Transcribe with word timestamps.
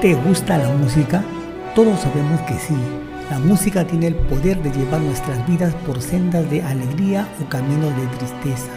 ¿Te 0.00 0.14
gusta 0.14 0.56
la 0.56 0.68
música? 0.68 1.24
Todos 1.74 1.98
sabemos 1.98 2.40
que 2.42 2.54
sí. 2.54 2.76
La 3.30 3.40
música 3.40 3.84
tiene 3.84 4.06
el 4.06 4.14
poder 4.14 4.62
de 4.62 4.70
llevar 4.70 5.00
nuestras 5.00 5.44
vidas 5.48 5.74
por 5.84 6.00
sendas 6.00 6.48
de 6.48 6.62
alegría 6.62 7.26
o 7.42 7.48
caminos 7.48 7.90
de 7.96 8.06
tristeza. 8.16 8.70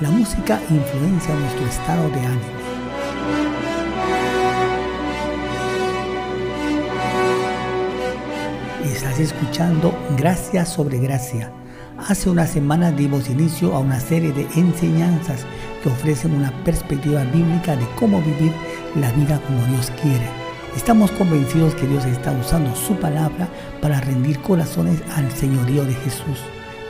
La 0.00 0.08
música 0.08 0.58
influencia 0.70 1.34
nuestro 1.34 1.66
estado 1.66 2.08
de 2.08 2.20
ánimo. 2.20 2.42
Estás 8.86 9.20
escuchando 9.20 9.94
Gracia 10.16 10.64
sobre 10.64 10.96
Gracia. 10.98 11.52
Hace 11.98 12.30
una 12.30 12.46
semana 12.46 12.90
dimos 12.90 13.28
inicio 13.28 13.74
a 13.74 13.80
una 13.80 14.00
serie 14.00 14.32
de 14.32 14.48
enseñanzas 14.56 15.44
que 15.82 15.90
ofrecen 15.90 16.34
una 16.34 16.52
perspectiva 16.64 17.22
bíblica 17.24 17.76
de 17.76 17.86
cómo 17.96 18.22
vivir 18.22 18.52
la 18.96 19.12
vida 19.12 19.38
como 19.46 19.62
Dios 19.66 19.92
quiere 20.00 20.43
Estamos 20.76 21.12
convencidos 21.12 21.74
que 21.76 21.86
Dios 21.86 22.04
está 22.04 22.32
usando 22.32 22.74
su 22.74 22.96
palabra 22.96 23.48
para 23.80 24.00
rendir 24.00 24.40
corazones 24.40 25.00
al 25.14 25.30
señorío 25.30 25.84
de 25.84 25.94
Jesús. 25.94 26.38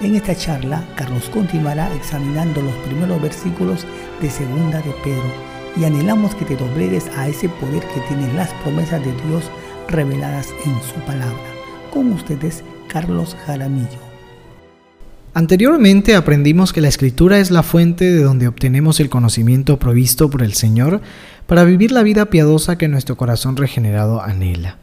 En 0.00 0.16
esta 0.16 0.34
charla, 0.34 0.82
Carlos 0.96 1.28
continuará 1.28 1.94
examinando 1.94 2.62
los 2.62 2.74
primeros 2.86 3.20
versículos 3.20 3.86
de 4.20 4.30
Segunda 4.30 4.78
de 4.78 4.92
Pedro 5.04 5.30
y 5.76 5.84
anhelamos 5.84 6.34
que 6.34 6.46
te 6.46 6.56
doblegues 6.56 7.08
a 7.16 7.28
ese 7.28 7.48
poder 7.48 7.82
que 7.88 8.00
tienen 8.08 8.36
las 8.36 8.52
promesas 8.62 9.04
de 9.04 9.12
Dios 9.28 9.50
reveladas 9.88 10.48
en 10.64 10.82
su 10.82 10.94
palabra. 11.06 11.44
Con 11.92 12.10
ustedes, 12.12 12.64
Carlos 12.88 13.36
Jaramillo. 13.44 14.03
Anteriormente 15.36 16.14
aprendimos 16.14 16.72
que 16.72 16.80
la 16.80 16.86
escritura 16.86 17.40
es 17.40 17.50
la 17.50 17.64
fuente 17.64 18.04
de 18.04 18.22
donde 18.22 18.46
obtenemos 18.46 19.00
el 19.00 19.10
conocimiento 19.10 19.80
provisto 19.80 20.30
por 20.30 20.42
el 20.42 20.54
Señor 20.54 21.00
para 21.48 21.64
vivir 21.64 21.90
la 21.90 22.04
vida 22.04 22.26
piadosa 22.26 22.78
que 22.78 22.86
nuestro 22.86 23.16
corazón 23.16 23.56
regenerado 23.56 24.22
anhela. 24.22 24.78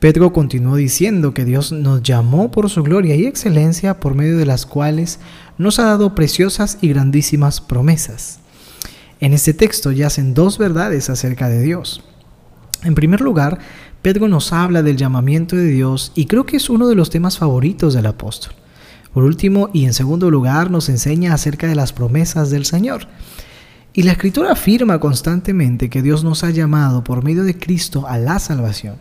Pedro 0.00 0.32
continuó 0.32 0.76
diciendo 0.76 1.34
que 1.34 1.44
Dios 1.44 1.72
nos 1.72 2.02
llamó 2.02 2.50
por 2.50 2.70
su 2.70 2.82
gloria 2.82 3.16
y 3.16 3.26
excelencia 3.26 4.00
por 4.00 4.14
medio 4.14 4.38
de 4.38 4.46
las 4.46 4.64
cuales 4.64 5.18
nos 5.58 5.78
ha 5.78 5.84
dado 5.84 6.14
preciosas 6.14 6.78
y 6.80 6.88
grandísimas 6.88 7.60
promesas. 7.60 8.38
En 9.20 9.34
este 9.34 9.52
texto 9.52 9.92
yacen 9.92 10.32
dos 10.32 10.56
verdades 10.56 11.10
acerca 11.10 11.50
de 11.50 11.60
Dios. 11.60 12.02
En 12.82 12.94
primer 12.94 13.20
lugar, 13.20 13.58
Pedro 14.00 14.26
nos 14.26 14.54
habla 14.54 14.82
del 14.82 14.96
llamamiento 14.96 15.54
de 15.54 15.66
Dios 15.66 16.12
y 16.14 16.24
creo 16.24 16.46
que 16.46 16.56
es 16.56 16.70
uno 16.70 16.88
de 16.88 16.94
los 16.94 17.10
temas 17.10 17.36
favoritos 17.36 17.92
del 17.92 18.06
apóstol. 18.06 18.54
Por 19.16 19.24
último 19.24 19.70
y 19.72 19.86
en 19.86 19.94
segundo 19.94 20.30
lugar 20.30 20.70
nos 20.70 20.90
enseña 20.90 21.32
acerca 21.32 21.66
de 21.66 21.74
las 21.74 21.94
promesas 21.94 22.50
del 22.50 22.66
Señor. 22.66 23.08
Y 23.94 24.02
la 24.02 24.12
escritura 24.12 24.52
afirma 24.52 25.00
constantemente 25.00 25.88
que 25.88 26.02
Dios 26.02 26.22
nos 26.22 26.44
ha 26.44 26.50
llamado 26.50 27.02
por 27.02 27.24
medio 27.24 27.42
de 27.42 27.58
Cristo 27.58 28.06
a 28.06 28.18
la 28.18 28.38
salvación. 28.38 28.96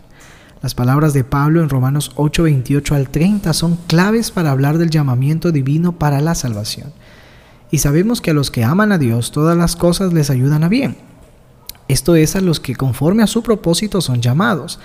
Las 0.62 0.74
palabras 0.74 1.12
de 1.12 1.26
Pablo 1.26 1.62
en 1.62 1.68
Romanos 1.68 2.14
8, 2.16 2.44
28 2.44 2.96
al 2.96 3.10
30 3.10 3.52
son 3.52 3.78
claves 3.88 4.32
para 4.32 4.52
hablar 4.52 4.78
del 4.78 4.90
llamamiento 4.90 5.52
divino 5.52 6.00
para 6.00 6.22
la 6.22 6.34
salvación. 6.34 6.94
Y 7.70 7.80
sabemos 7.80 8.22
que 8.22 8.32
a 8.32 8.36
los 8.36 8.52
que 8.52 8.64
aman 8.64 8.94
a 8.94 8.98
Dios 8.98 9.34
todas 9.34 9.58
las 9.58 9.76
cosas 9.76 10.14
les 10.14 10.30
ayudan 10.30 10.64
a 10.64 10.70
bien. 10.70 10.96
Esto 11.90 12.16
es 12.16 12.38
a 12.38 12.40
los 12.40 12.62
que 12.62 12.78
conforme 12.78 13.22
a 13.22 13.28
su 13.28 13.44
propósito 13.44 14.00
son 14.00 14.22
llamados 14.22 14.80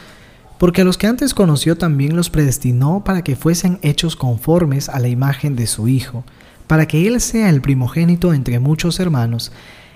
porque 0.61 0.83
a 0.83 0.85
los 0.85 0.99
que 0.99 1.07
antes 1.07 1.33
conoció 1.33 1.79
también 1.79 2.15
los 2.15 2.29
predestinó 2.29 3.03
para 3.03 3.25
que 3.25 3.35
fuesen 3.35 3.79
hechos 3.81 4.15
conformes 4.15 4.91
a 4.91 5.01
la 5.01 5.09
imagen 5.09 5.57
de 5.57 5.67
su 5.67 5.89
Hijo, 5.89 6.23
para 6.67 6.87
que 6.87 7.09
Él 7.09 7.19
sea 7.23 7.49
el 7.49 7.63
primogénito 7.63 8.35
entre 8.35 8.59
muchos 8.59 9.01
hermanos, 9.01 9.53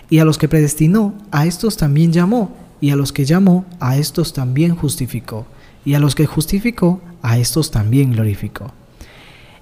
y 0.09 0.21
a 0.21 0.25
los 0.25 0.39
que 0.39 0.49
predestinó, 0.49 1.13
a 1.31 1.45
estos 1.45 1.77
también 1.77 2.15
llamó, 2.15 2.57
y 2.81 2.93
a 2.93 2.97
los 2.97 3.13
que 3.13 3.27
llamó, 3.27 3.67
a 3.79 3.99
estos 3.99 4.33
también 4.33 4.75
justificó, 4.75 5.47
y 5.85 5.93
a 5.93 5.99
los 5.99 6.15
que 6.15 6.25
justificó, 6.25 7.03
a 7.21 7.37
estos 7.37 7.71
también 7.71 8.13
glorificó. 8.13 8.73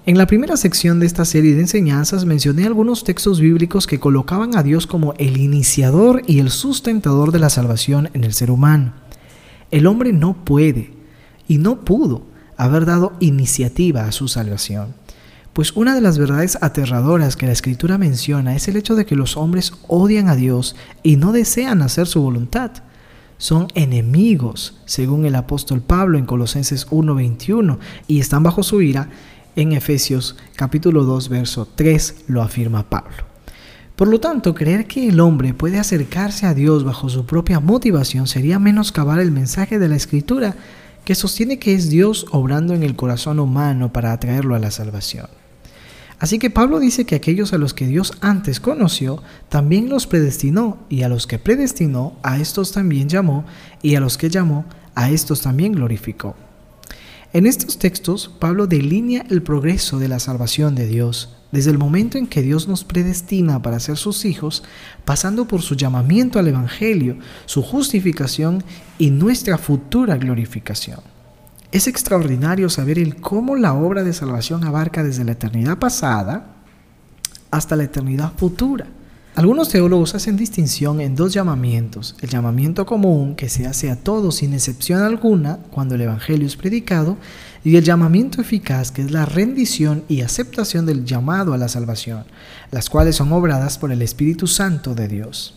En 0.05 0.17
la 0.17 0.25
primera 0.25 0.55
sección 0.55 1.01
de 1.01 1.05
esta 1.05 1.25
serie 1.25 1.53
de 1.53 1.59
enseñanzas 1.59 2.23
mencioné 2.23 2.65
algunos 2.65 3.03
textos 3.03 3.41
bíblicos 3.41 3.87
que 3.87 3.99
colocaban 3.99 4.55
a 4.55 4.63
Dios 4.63 4.87
como 4.87 5.15
el 5.17 5.35
iniciador 5.35 6.21
y 6.27 6.39
el 6.39 6.49
sustentador 6.49 7.33
de 7.33 7.39
la 7.39 7.49
salvación 7.49 8.09
en 8.13 8.23
el 8.23 8.33
ser 8.33 8.51
humano. 8.51 9.02
El 9.73 9.87
hombre 9.87 10.13
no 10.13 10.35
puede 10.45 10.93
y 11.47 11.57
no 11.57 11.83
pudo 11.83 12.27
haber 12.57 12.85
dado 12.85 13.13
iniciativa 13.19 14.05
a 14.05 14.11
su 14.11 14.27
salvación. 14.27 14.93
Pues 15.51 15.71
una 15.71 15.95
de 15.95 16.01
las 16.01 16.19
verdades 16.19 16.59
aterradoras 16.61 17.35
que 17.35 17.47
la 17.47 17.53
escritura 17.53 17.97
menciona 17.97 18.55
es 18.55 18.67
el 18.67 18.75
hecho 18.75 18.93
de 18.93 19.07
que 19.07 19.15
los 19.15 19.35
hombres 19.35 19.73
odian 19.87 20.29
a 20.29 20.35
Dios 20.35 20.75
y 21.01 21.15
no 21.15 21.31
desean 21.31 21.81
hacer 21.81 22.05
su 22.05 22.21
voluntad. 22.21 22.69
Son 23.39 23.65
enemigos, 23.73 24.79
según 24.85 25.25
el 25.25 25.33
apóstol 25.33 25.81
Pablo 25.81 26.19
en 26.19 26.27
Colosenses 26.27 26.85
1:21, 26.91 27.79
y 28.05 28.19
están 28.19 28.43
bajo 28.43 28.61
su 28.61 28.79
ira. 28.83 29.09
En 29.55 29.71
Efesios 29.71 30.37
capítulo 30.55 31.03
2, 31.03 31.29
verso 31.29 31.67
3 31.73 32.25
lo 32.27 32.43
afirma 32.43 32.91
Pablo. 32.91 33.32
Por 33.95 34.07
lo 34.07 34.19
tanto, 34.19 34.55
creer 34.55 34.87
que 34.87 35.07
el 35.07 35.19
hombre 35.19 35.53
puede 35.53 35.77
acercarse 35.77 36.47
a 36.47 36.55
Dios 36.55 36.83
bajo 36.83 37.09
su 37.09 37.25
propia 37.25 37.59
motivación 37.59 38.25
sería 38.25 38.57
menoscabar 38.57 39.19
el 39.19 39.31
mensaje 39.31 39.77
de 39.77 39.87
la 39.87 39.95
Escritura 39.95 40.55
que 41.05 41.13
sostiene 41.13 41.59
que 41.59 41.75
es 41.75 41.89
Dios 41.89 42.25
obrando 42.31 42.73
en 42.73 42.81
el 42.81 42.95
corazón 42.95 43.39
humano 43.39 43.93
para 43.93 44.11
atraerlo 44.11 44.55
a 44.55 44.59
la 44.59 44.71
salvación. 44.71 45.27
Así 46.17 46.39
que 46.39 46.49
Pablo 46.49 46.79
dice 46.79 47.05
que 47.05 47.15
aquellos 47.15 47.53
a 47.53 47.57
los 47.57 47.73
que 47.73 47.85
Dios 47.85 48.13
antes 48.21 48.59
conoció, 48.59 49.21
también 49.49 49.89
los 49.89 50.07
predestinó, 50.07 50.79
y 50.89 51.03
a 51.03 51.09
los 51.09 51.27
que 51.27 51.37
predestinó, 51.37 52.15
a 52.23 52.39
estos 52.39 52.71
también 52.71 53.09
llamó, 53.09 53.45
y 53.81 53.95
a 53.95 53.99
los 53.99 54.17
que 54.17 54.29
llamó, 54.29 54.65
a 54.95 55.09
estos 55.11 55.41
también 55.41 55.73
glorificó. 55.73 56.35
En 57.33 57.47
estos 57.47 57.79
textos, 57.79 58.29
Pablo 58.39 58.67
delinea 58.67 59.25
el 59.27 59.41
progreso 59.41 59.97
de 59.97 60.07
la 60.07 60.19
salvación 60.19 60.75
de 60.75 60.85
Dios, 60.85 61.35
desde 61.51 61.71
el 61.71 61.79
momento 61.79 62.19
en 62.19 62.27
que 62.27 62.43
Dios 62.43 62.67
nos 62.67 62.83
predestina 62.83 63.59
para 63.59 63.79
ser 63.79 63.97
sus 63.97 64.23
hijos, 64.23 64.63
pasando 65.03 65.47
por 65.47 65.63
su 65.63 65.73
llamamiento 65.73 66.37
al 66.37 66.47
Evangelio, 66.47 67.17
su 67.47 67.63
justificación 67.63 68.63
y 68.99 69.09
nuestra 69.09 69.57
futura 69.57 70.15
glorificación. 70.17 70.99
Es 71.71 71.87
extraordinario 71.87 72.69
saber 72.69 72.99
el 72.99 73.15
cómo 73.15 73.55
la 73.55 73.73
obra 73.73 74.03
de 74.03 74.13
salvación 74.13 74.63
abarca 74.63 75.03
desde 75.03 75.23
la 75.23 75.31
eternidad 75.31 75.79
pasada 75.79 76.57
hasta 77.49 77.75
la 77.75 77.85
eternidad 77.85 78.33
futura. 78.37 78.85
Algunos 79.35 79.69
teólogos 79.69 80.13
hacen 80.13 80.37
distinción 80.37 81.01
en 81.01 81.15
dos 81.15 81.33
llamamientos, 81.33 82.15
el 82.21 82.29
llamamiento 82.29 82.85
común 82.85 83.35
que 83.35 83.49
se 83.49 83.65
hace 83.65 83.89
a 83.89 83.95
todos 83.95 84.35
sin 84.35 84.53
excepción 84.53 85.01
alguna 85.01 85.57
cuando 85.71 85.95
el 85.95 86.01
Evangelio 86.01 86.45
es 86.45 86.55
predicado 86.55 87.17
y 87.63 87.75
el 87.75 87.83
llamamiento 87.83 88.41
eficaz 88.41 88.91
que 88.91 89.01
es 89.01 89.09
la 89.09 89.25
rendición 89.25 90.03
y 90.07 90.21
aceptación 90.21 90.85
del 90.85 91.03
llamado 91.03 91.55
a 91.55 91.57
la 91.57 91.67
salvación, 91.67 92.25
las 92.69 92.91
cuales 92.91 93.15
son 93.15 93.31
obradas 93.31 93.79
por 93.79 93.91
el 93.91 94.03
Espíritu 94.03 94.45
Santo 94.45 94.93
de 94.93 95.07
Dios. 95.07 95.55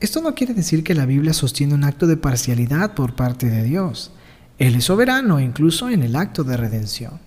Esto 0.00 0.20
no 0.20 0.34
quiere 0.34 0.52
decir 0.52 0.82
que 0.82 0.96
la 0.96 1.06
Biblia 1.06 1.32
sostiene 1.32 1.74
un 1.74 1.84
acto 1.84 2.08
de 2.08 2.16
parcialidad 2.16 2.94
por 2.94 3.14
parte 3.14 3.48
de 3.48 3.62
Dios. 3.62 4.10
Él 4.58 4.74
es 4.74 4.84
soberano 4.84 5.38
incluso 5.38 5.88
en 5.90 6.02
el 6.02 6.16
acto 6.16 6.42
de 6.42 6.56
redención. 6.56 7.20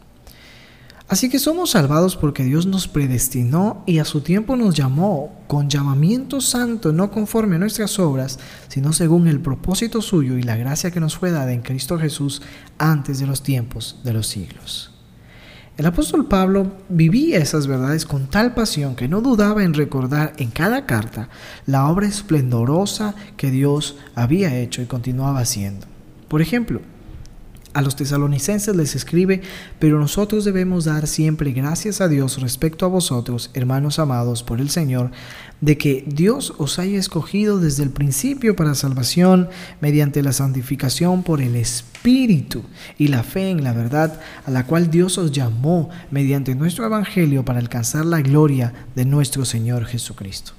Así 1.08 1.30
que 1.30 1.38
somos 1.38 1.72
salvados 1.72 2.16
porque 2.16 2.44
Dios 2.44 2.66
nos 2.66 2.88
predestinó 2.88 3.84
y 3.86 4.00
a 4.00 4.06
su 4.06 4.22
tiempo 4.22 4.56
nos 4.56 4.74
llamó 4.74 5.32
con 5.46 5.70
llamamiento 5.70 6.42
santo, 6.42 6.92
no 6.92 7.12
conforme 7.12 7.58
a 7.58 7.60
nuestras 7.60 8.00
obras, 8.00 8.40
sino 8.70 8.92
según 8.92 9.28
el 9.28 9.40
propósito 9.40 10.02
suyo 10.02 10.38
y 10.38 10.42
la 10.42 10.56
gracia 10.56 10.90
que 10.90 11.00
nos 11.00 11.16
fue 11.16 11.30
dada 11.30 11.54
en 11.54 11.62
Cristo 11.62 12.00
Jesús 12.00 12.42
antes 12.80 13.20
de 13.20 13.28
los 13.28 13.44
tiempos 13.44 14.00
de 14.04 14.14
los 14.14 14.26
siglos. 14.26 14.92
El 15.78 15.86
apóstol 15.86 16.26
Pablo 16.26 16.72
vivía 16.90 17.38
esas 17.38 17.68
verdades 17.68 18.06
con 18.06 18.28
tal 18.28 18.56
pasión 18.56 18.96
que 18.96 19.08
no 19.08 19.22
dudaba 19.22 19.64
en 19.64 19.74
recordar 19.76 20.34
en 20.38 20.50
cada 20.50 20.88
carta 20.88 21.30
la 21.68 21.88
obra 21.88 22.08
esplendorosa 22.08 23.14
que 23.38 23.52
Dios 23.52 23.98
había 24.16 24.58
hecho 24.58 24.82
y 24.82 24.86
continuaba 24.86 25.40
haciendo. 25.40 25.86
Por 26.30 26.42
ejemplo, 26.42 26.82
a 27.76 27.82
los 27.82 27.98
tesalonicenses 27.98 28.74
les 28.74 28.96
escribe, 28.96 29.42
pero 29.80 30.00
nosotros 30.00 30.46
debemos 30.46 30.86
dar 30.86 31.08
siempre 31.08 31.52
gracias 31.52 32.00
a 32.00 32.08
Dios 32.08 32.42
respecto 32.42 32.86
a 32.86 32.90
vosotros, 32.90 33.52
hermanos 33.54 34.00
amados 34.00 34.44
por 34.44 34.62
el 34.62 34.70
Señor, 34.70 35.12
de 35.60 35.78
que 35.78 36.06
Dios 36.08 36.54
os 36.58 36.80
haya 36.80 36.98
escogido 36.98 37.60
desde 37.60 37.84
el 37.84 37.90
principio 37.90 38.56
para 38.56 38.76
salvación 38.76 39.50
mediante 39.82 40.24
la 40.24 40.32
santificación 40.32 41.22
por 41.22 41.42
el 41.42 41.58
Espíritu 41.58 42.64
y 42.98 43.10
la 43.10 43.24
fe 43.24 43.50
en 43.50 43.62
la 43.66 43.74
verdad 43.74 44.22
a 44.46 44.52
la 44.52 44.66
cual 44.66 44.90
Dios 44.90 45.18
os 45.18 45.34
llamó 45.34 45.90
mediante 46.12 46.56
nuestro 46.56 46.86
Evangelio 46.86 47.44
para 47.44 47.60
alcanzar 47.60 48.06
la 48.06 48.22
gloria 48.22 48.74
de 48.96 49.04
nuestro 49.04 49.44
Señor 49.44 49.84
Jesucristo. 49.84 50.54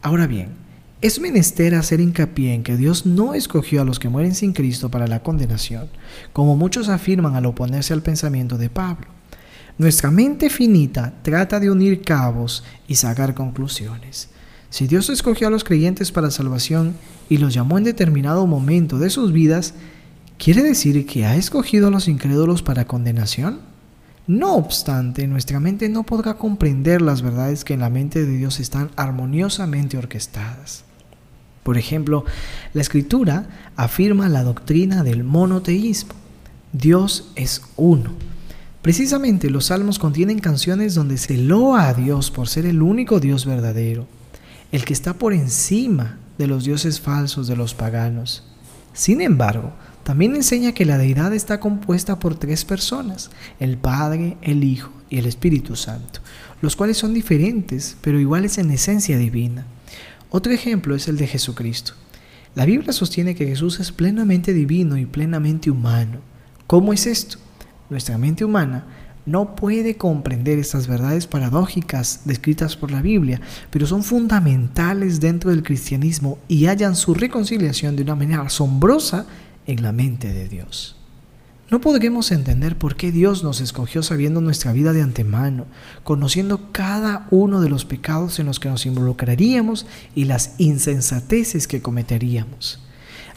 Ahora 0.00 0.26
bien, 0.26 0.69
es 1.02 1.18
menester 1.18 1.74
hacer 1.74 1.98
hincapié 2.00 2.52
en 2.52 2.62
que 2.62 2.76
Dios 2.76 3.06
no 3.06 3.32
escogió 3.32 3.80
a 3.80 3.84
los 3.84 3.98
que 3.98 4.10
mueren 4.10 4.34
sin 4.34 4.52
Cristo 4.52 4.90
para 4.90 5.06
la 5.06 5.22
condenación, 5.22 5.88
como 6.34 6.56
muchos 6.56 6.90
afirman 6.90 7.36
al 7.36 7.46
oponerse 7.46 7.94
al 7.94 8.02
pensamiento 8.02 8.58
de 8.58 8.68
Pablo. 8.68 9.06
Nuestra 9.78 10.10
mente 10.10 10.50
finita 10.50 11.14
trata 11.22 11.58
de 11.58 11.70
unir 11.70 12.02
cabos 12.02 12.64
y 12.86 12.96
sacar 12.96 13.32
conclusiones. 13.34 14.28
Si 14.68 14.86
Dios 14.86 15.08
escogió 15.08 15.46
a 15.46 15.50
los 15.50 15.64
creyentes 15.64 16.12
para 16.12 16.30
salvación 16.30 16.94
y 17.30 17.38
los 17.38 17.54
llamó 17.54 17.78
en 17.78 17.84
determinado 17.84 18.46
momento 18.46 18.98
de 18.98 19.08
sus 19.08 19.32
vidas, 19.32 19.72
¿quiere 20.36 20.62
decir 20.62 21.06
que 21.06 21.24
ha 21.24 21.34
escogido 21.34 21.88
a 21.88 21.90
los 21.90 22.08
incrédulos 22.08 22.62
para 22.62 22.84
condenación? 22.84 23.60
No 24.26 24.54
obstante, 24.54 25.26
nuestra 25.26 25.60
mente 25.60 25.88
no 25.88 26.02
podrá 26.02 26.34
comprender 26.34 27.00
las 27.00 27.22
verdades 27.22 27.64
que 27.64 27.72
en 27.72 27.80
la 27.80 27.88
mente 27.88 28.24
de 28.26 28.36
Dios 28.36 28.60
están 28.60 28.90
armoniosamente 28.96 29.96
orquestadas. 29.96 30.89
Por 31.62 31.78
ejemplo, 31.78 32.24
la 32.72 32.82
escritura 32.82 33.46
afirma 33.76 34.28
la 34.28 34.42
doctrina 34.42 35.02
del 35.02 35.24
monoteísmo. 35.24 36.14
Dios 36.72 37.30
es 37.36 37.62
uno. 37.76 38.10
Precisamente 38.82 39.50
los 39.50 39.66
salmos 39.66 39.98
contienen 39.98 40.38
canciones 40.38 40.94
donde 40.94 41.18
se 41.18 41.36
loa 41.36 41.88
a 41.88 41.94
Dios 41.94 42.30
por 42.30 42.48
ser 42.48 42.64
el 42.64 42.80
único 42.80 43.20
Dios 43.20 43.44
verdadero, 43.44 44.06
el 44.72 44.84
que 44.84 44.94
está 44.94 45.14
por 45.14 45.34
encima 45.34 46.18
de 46.38 46.46
los 46.46 46.64
dioses 46.64 47.00
falsos 47.00 47.46
de 47.46 47.56
los 47.56 47.74
paganos. 47.74 48.44
Sin 48.94 49.20
embargo, 49.20 49.72
también 50.02 50.34
enseña 50.34 50.72
que 50.72 50.86
la 50.86 50.96
deidad 50.96 51.34
está 51.34 51.60
compuesta 51.60 52.18
por 52.18 52.36
tres 52.36 52.64
personas, 52.64 53.30
el 53.58 53.76
Padre, 53.76 54.38
el 54.40 54.64
Hijo 54.64 54.90
y 55.10 55.18
el 55.18 55.26
Espíritu 55.26 55.76
Santo, 55.76 56.20
los 56.62 56.74
cuales 56.74 56.96
son 56.96 57.12
diferentes, 57.12 57.96
pero 58.00 58.18
iguales 58.18 58.56
en 58.56 58.70
esencia 58.70 59.18
divina. 59.18 59.66
Otro 60.30 60.52
ejemplo 60.52 60.94
es 60.94 61.08
el 61.08 61.16
de 61.16 61.26
Jesucristo. 61.26 61.94
La 62.54 62.64
Biblia 62.64 62.92
sostiene 62.92 63.34
que 63.34 63.46
Jesús 63.46 63.80
es 63.80 63.90
plenamente 63.90 64.52
divino 64.52 64.96
y 64.96 65.04
plenamente 65.04 65.70
humano. 65.70 66.20
¿Cómo 66.68 66.92
es 66.92 67.06
esto? 67.06 67.38
Nuestra 67.88 68.16
mente 68.16 68.44
humana 68.44 68.86
no 69.26 69.56
puede 69.56 69.96
comprender 69.96 70.58
estas 70.60 70.86
verdades 70.86 71.26
paradójicas 71.26 72.22
descritas 72.24 72.76
por 72.76 72.92
la 72.92 73.02
Biblia, 73.02 73.40
pero 73.70 73.86
son 73.86 74.04
fundamentales 74.04 75.20
dentro 75.20 75.50
del 75.50 75.64
cristianismo 75.64 76.38
y 76.46 76.66
hallan 76.66 76.94
su 76.94 77.12
reconciliación 77.12 77.96
de 77.96 78.02
una 78.04 78.14
manera 78.14 78.42
asombrosa 78.42 79.26
en 79.66 79.82
la 79.82 79.90
mente 79.90 80.32
de 80.32 80.48
Dios. 80.48 80.99
No 81.70 81.80
podremos 81.80 82.32
entender 82.32 82.76
por 82.76 82.96
qué 82.96 83.12
Dios 83.12 83.44
nos 83.44 83.60
escogió 83.60 84.02
sabiendo 84.02 84.40
nuestra 84.40 84.72
vida 84.72 84.92
de 84.92 85.02
antemano, 85.02 85.66
conociendo 86.02 86.72
cada 86.72 87.28
uno 87.30 87.60
de 87.60 87.68
los 87.68 87.84
pecados 87.84 88.40
en 88.40 88.46
los 88.46 88.58
que 88.58 88.68
nos 88.68 88.86
involucraríamos 88.86 89.86
y 90.16 90.24
las 90.24 90.54
insensateces 90.58 91.68
que 91.68 91.80
cometeríamos. 91.80 92.80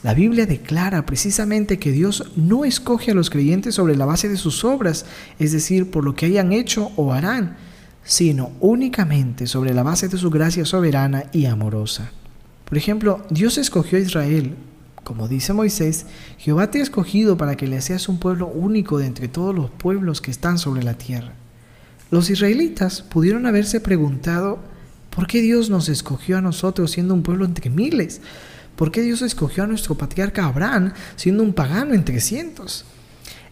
La 0.02 0.16
Biblia 0.16 0.48
declara 0.48 1.06
precisamente 1.06 1.78
que 1.78 1.92
Dios 1.92 2.32
no 2.36 2.66
escoge 2.66 3.12
a 3.12 3.14
los 3.14 3.30
creyentes 3.30 3.76
sobre 3.76 3.96
la 3.96 4.06
base 4.06 4.28
de 4.30 4.38
sus 4.38 4.66
obras, 4.66 5.06
es 5.38 5.52
decir, 5.52 5.92
por 5.92 6.04
lo 6.04 6.16
que 6.16 6.26
hayan 6.26 6.54
hecho 6.54 6.92
o 6.96 7.14
harán, 7.14 7.56
sino 8.04 8.52
únicamente 8.60 9.46
sobre 9.46 9.76
la 9.76 9.84
base 9.84 10.08
de 10.08 10.18
su 10.18 10.32
gracia 10.32 10.66
soberana 10.66 11.26
y 11.34 11.46
amorosa. 11.46 12.10
Por 12.66 12.80
ejemplo, 12.80 13.24
Dios 13.30 13.60
escogió 13.60 14.00
a 14.00 14.02
Israel 14.02 14.56
como 15.04 15.28
dice 15.28 15.54
Moisés, 15.54 16.06
Jehová 16.38 16.72
te 16.72 16.80
ha 16.80 16.84
escogido 16.84 17.38
para 17.38 17.56
que 17.56 17.68
le 17.68 17.82
seas 17.82 18.08
un 18.10 18.20
pueblo 18.20 18.48
único 18.48 18.98
de 18.98 19.06
entre 19.06 19.28
todos 19.28 19.54
los 19.54 19.70
pueblos 19.70 20.22
que 20.22 20.32
están 20.32 20.58
sobre 20.58 20.84
la 20.84 20.94
tierra. 20.94 21.34
Los 22.10 22.30
israelitas 22.30 23.02
pudieron 23.02 23.46
haberse 23.46 23.80
preguntado, 23.80 24.60
¿por 25.10 25.28
qué 25.28 25.42
Dios 25.42 25.70
nos 25.70 25.90
escogió 25.90 26.38
a 26.38 26.42
nosotros 26.42 26.92
siendo 26.92 27.14
un 27.14 27.24
pueblo 27.24 27.46
entre 27.46 27.70
miles? 27.70 28.22
¿Por 28.76 28.92
qué 28.92 29.02
Dios 29.02 29.22
escogió 29.22 29.64
a 29.64 29.68
nuestro 29.68 29.96
patriarca 29.96 30.46
Abraham 30.46 30.94
siendo 31.16 31.44
un 31.44 31.54
pagano 31.54 31.94
entre 31.94 32.20
cientos? 32.22 32.86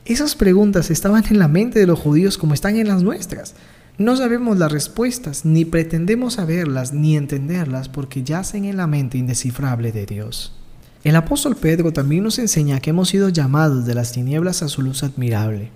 Esas 0.05 0.35
preguntas 0.35 0.89
estaban 0.89 1.23
en 1.29 1.37
la 1.37 1.47
mente 1.47 1.79
de 1.79 1.87
los 1.87 1.99
judíos 1.99 2.37
como 2.37 2.53
están 2.53 2.75
en 2.77 2.87
las 2.87 3.03
nuestras. 3.03 3.55
No 3.97 4.15
sabemos 4.15 4.57
las 4.57 4.71
respuestas, 4.71 5.45
ni 5.45 5.63
pretendemos 5.65 6.35
saberlas, 6.35 6.93
ni 6.93 7.17
entenderlas, 7.17 7.87
porque 7.89 8.23
yacen 8.23 8.65
en 8.65 8.77
la 8.77 8.87
mente 8.87 9.17
indescifrable 9.17 9.91
de 9.91 10.05
Dios. 10.05 10.60
El 11.03 11.15
apóstol 11.15 11.55
Pedro 11.55 11.91
también 11.91 12.23
nos 12.23 12.37
enseña 12.37 12.79
que 12.79 12.91
hemos 12.91 13.09
sido 13.09 13.29
llamados 13.29 13.87
de 13.87 13.95
las 13.95 14.11
tinieblas 14.11 14.61
a 14.61 14.67
su 14.67 14.83
luz 14.83 15.01
admirable. 15.01 15.71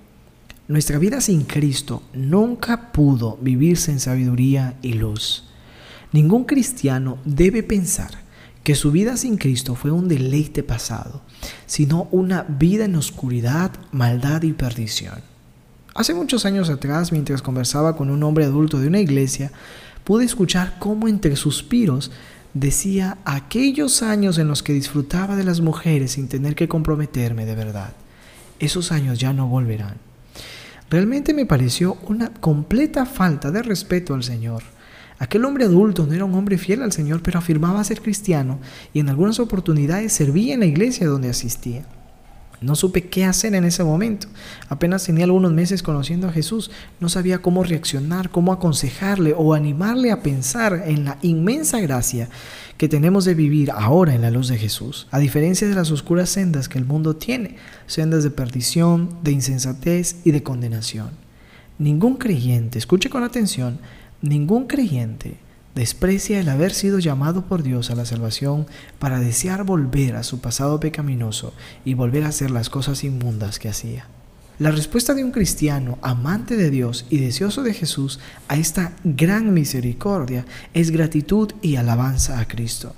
Nuestra 0.67 0.99
vida 0.99 1.19
sin 1.19 1.43
Cristo 1.43 2.03
nunca 2.13 2.91
pudo 2.91 3.39
vivirse 3.41 3.91
en 3.91 3.99
sabiduría 3.99 4.75
y 4.83 4.93
luz. 4.93 5.45
Ningún 6.11 6.43
cristiano 6.43 7.17
debe 7.25 7.63
pensar 7.63 8.11
que 8.63 8.75
su 8.75 8.91
vida 8.91 9.17
sin 9.17 9.37
Cristo 9.37 9.73
fue 9.73 9.89
un 9.89 10.07
deleite 10.07 10.61
pasado, 10.61 11.23
sino 11.65 12.07
una 12.11 12.43
vida 12.43 12.85
en 12.85 12.95
oscuridad, 12.95 13.71
maldad 13.91 14.43
y 14.43 14.53
perdición. 14.53 15.21
Hace 15.95 16.13
muchos 16.13 16.45
años 16.45 16.69
atrás, 16.69 17.11
mientras 17.11 17.41
conversaba 17.41 17.97
con 17.97 18.11
un 18.11 18.21
hombre 18.21 18.45
adulto 18.45 18.79
de 18.79 18.87
una 18.87 18.99
iglesia, 18.99 19.51
pude 20.03 20.25
escuchar 20.25 20.77
cómo 20.77 21.07
entre 21.07 21.35
suspiros 21.35 22.11
decía 22.55 23.17
aquellos 23.25 24.01
años 24.01 24.39
en 24.39 24.47
los 24.47 24.63
que 24.63 24.73
disfrutaba 24.73 25.35
de 25.35 25.43
las 25.43 25.61
mujeres 25.61 26.13
sin 26.13 26.27
tener 26.27 26.55
que 26.55 26.67
comprometerme 26.67 27.45
de 27.45 27.53
verdad. 27.53 27.93
Esos 28.59 28.91
años 28.91 29.19
ya 29.19 29.33
no 29.33 29.47
volverán. 29.47 29.97
Realmente 30.89 31.33
me 31.33 31.45
pareció 31.45 31.97
una 32.07 32.33
completa 32.33 33.05
falta 33.05 33.51
de 33.51 33.61
respeto 33.61 34.13
al 34.13 34.23
Señor. 34.23 34.63
Aquel 35.19 35.45
hombre 35.45 35.65
adulto 35.65 36.05
no 36.05 36.13
era 36.13 36.25
un 36.25 36.33
hombre 36.33 36.57
fiel 36.57 36.81
al 36.81 36.93
Señor, 36.93 37.21
pero 37.21 37.39
afirmaba 37.39 37.83
ser 37.83 38.01
cristiano 38.01 38.59
y 38.93 38.99
en 38.99 39.09
algunas 39.09 39.39
oportunidades 39.39 40.13
servía 40.13 40.53
en 40.53 40.61
la 40.61 40.65
iglesia 40.65 41.07
donde 41.07 41.29
asistía. 41.29 41.85
No 42.65 42.75
supe 42.75 43.09
qué 43.09 43.25
hacer 43.25 43.53
en 43.53 43.63
ese 43.63 43.83
momento. 43.83 44.27
Apenas 44.69 45.03
tenía 45.03 45.25
algunos 45.25 45.53
meses 45.53 45.83
conociendo 45.83 46.27
a 46.27 46.31
Jesús. 46.31 46.71
No 46.99 47.09
sabía 47.09 47.43
cómo 47.43 47.63
reaccionar, 47.63 48.31
cómo 48.31 48.51
aconsejarle 48.51 49.35
o 49.37 49.53
animarle 49.53 50.11
a 50.11 50.23
pensar 50.23 50.83
en 50.87 51.05
la 51.05 51.19
inmensa 51.21 51.79
gracia 51.79 52.27
que 52.77 52.89
tenemos 52.89 53.23
de 53.23 53.35
vivir 53.35 53.69
ahora 53.69 54.15
en 54.15 54.21
la 54.23 54.31
luz 54.31 54.47
de 54.47 54.57
Jesús, 54.57 55.07
a 55.11 55.19
diferencia 55.19 55.67
de 55.67 55.75
las 55.75 55.91
oscuras 55.91 56.29
sendas 56.29 56.67
que 56.67 56.79
el 56.79 56.85
mundo 56.85 57.15
tiene, 57.15 57.57
sendas 57.85 58.23
de 58.23 58.31
perdición, 58.31 59.19
de 59.23 59.31
insensatez 59.31 60.17
y 60.23 60.31
de 60.31 60.41
condenación. 60.41 61.11
Ningún 61.77 62.17
creyente, 62.17 62.79
escuche 62.79 63.11
con 63.11 63.23
atención, 63.23 63.77
ningún 64.21 64.65
creyente 64.65 65.37
desprecia 65.75 66.39
el 66.39 66.49
haber 66.49 66.73
sido 66.73 66.99
llamado 66.99 67.45
por 67.45 67.61
Dios 67.61 67.91
a 67.91 67.95
la 67.95 68.05
salvación 68.05 68.65
para 68.97 69.19
desear 69.19 69.65
volver 69.65 70.15
a 70.15 70.23
su 70.23 70.39
pasado 70.39 70.79
pecaminoso 70.79 71.53
y 71.83 71.93
volver 71.93 72.23
a 72.23 72.29
hacer 72.29 72.49
las 72.49 72.69
cosas 72.69 73.03
inmundas 73.03 73.59
que 73.59 73.69
hacía. 73.69 74.07
La 74.57 74.71
respuesta 74.71 75.13
de 75.13 75.23
un 75.25 75.31
cristiano 75.31 75.99
amante 76.01 76.55
de 76.55 76.69
Dios 76.69 77.05
y 77.09 77.17
deseoso 77.17 77.61
de 77.61 77.73
Jesús 77.73 78.21
a 78.47 78.55
esta 78.55 78.93
gran 79.03 79.53
misericordia 79.53 80.45
es 80.73 80.91
gratitud 80.91 81.51
y 81.61 81.75
alabanza 81.75 82.39
a 82.39 82.47
Cristo. 82.47 82.95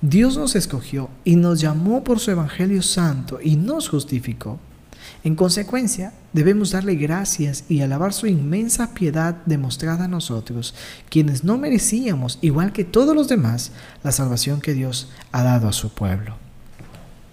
Dios 0.00 0.36
nos 0.36 0.54
escogió 0.54 1.10
y 1.24 1.34
nos 1.34 1.60
llamó 1.60 2.04
por 2.04 2.20
su 2.20 2.30
Evangelio 2.30 2.82
Santo 2.82 3.40
y 3.42 3.56
nos 3.56 3.88
justificó. 3.88 4.60
En 5.22 5.36
consecuencia, 5.36 6.12
debemos 6.32 6.72
darle 6.72 6.94
gracias 6.96 7.64
y 7.68 7.80
alabar 7.80 8.12
su 8.12 8.26
inmensa 8.26 8.94
piedad 8.94 9.36
demostrada 9.46 10.04
a 10.04 10.08
nosotros, 10.08 10.74
quienes 11.08 11.44
no 11.44 11.58
merecíamos, 11.58 12.38
igual 12.42 12.72
que 12.72 12.84
todos 12.84 13.14
los 13.14 13.28
demás, 13.28 13.72
la 14.02 14.12
salvación 14.12 14.60
que 14.60 14.74
Dios 14.74 15.10
ha 15.32 15.42
dado 15.42 15.68
a 15.68 15.72
su 15.72 15.90
pueblo. 15.90 16.36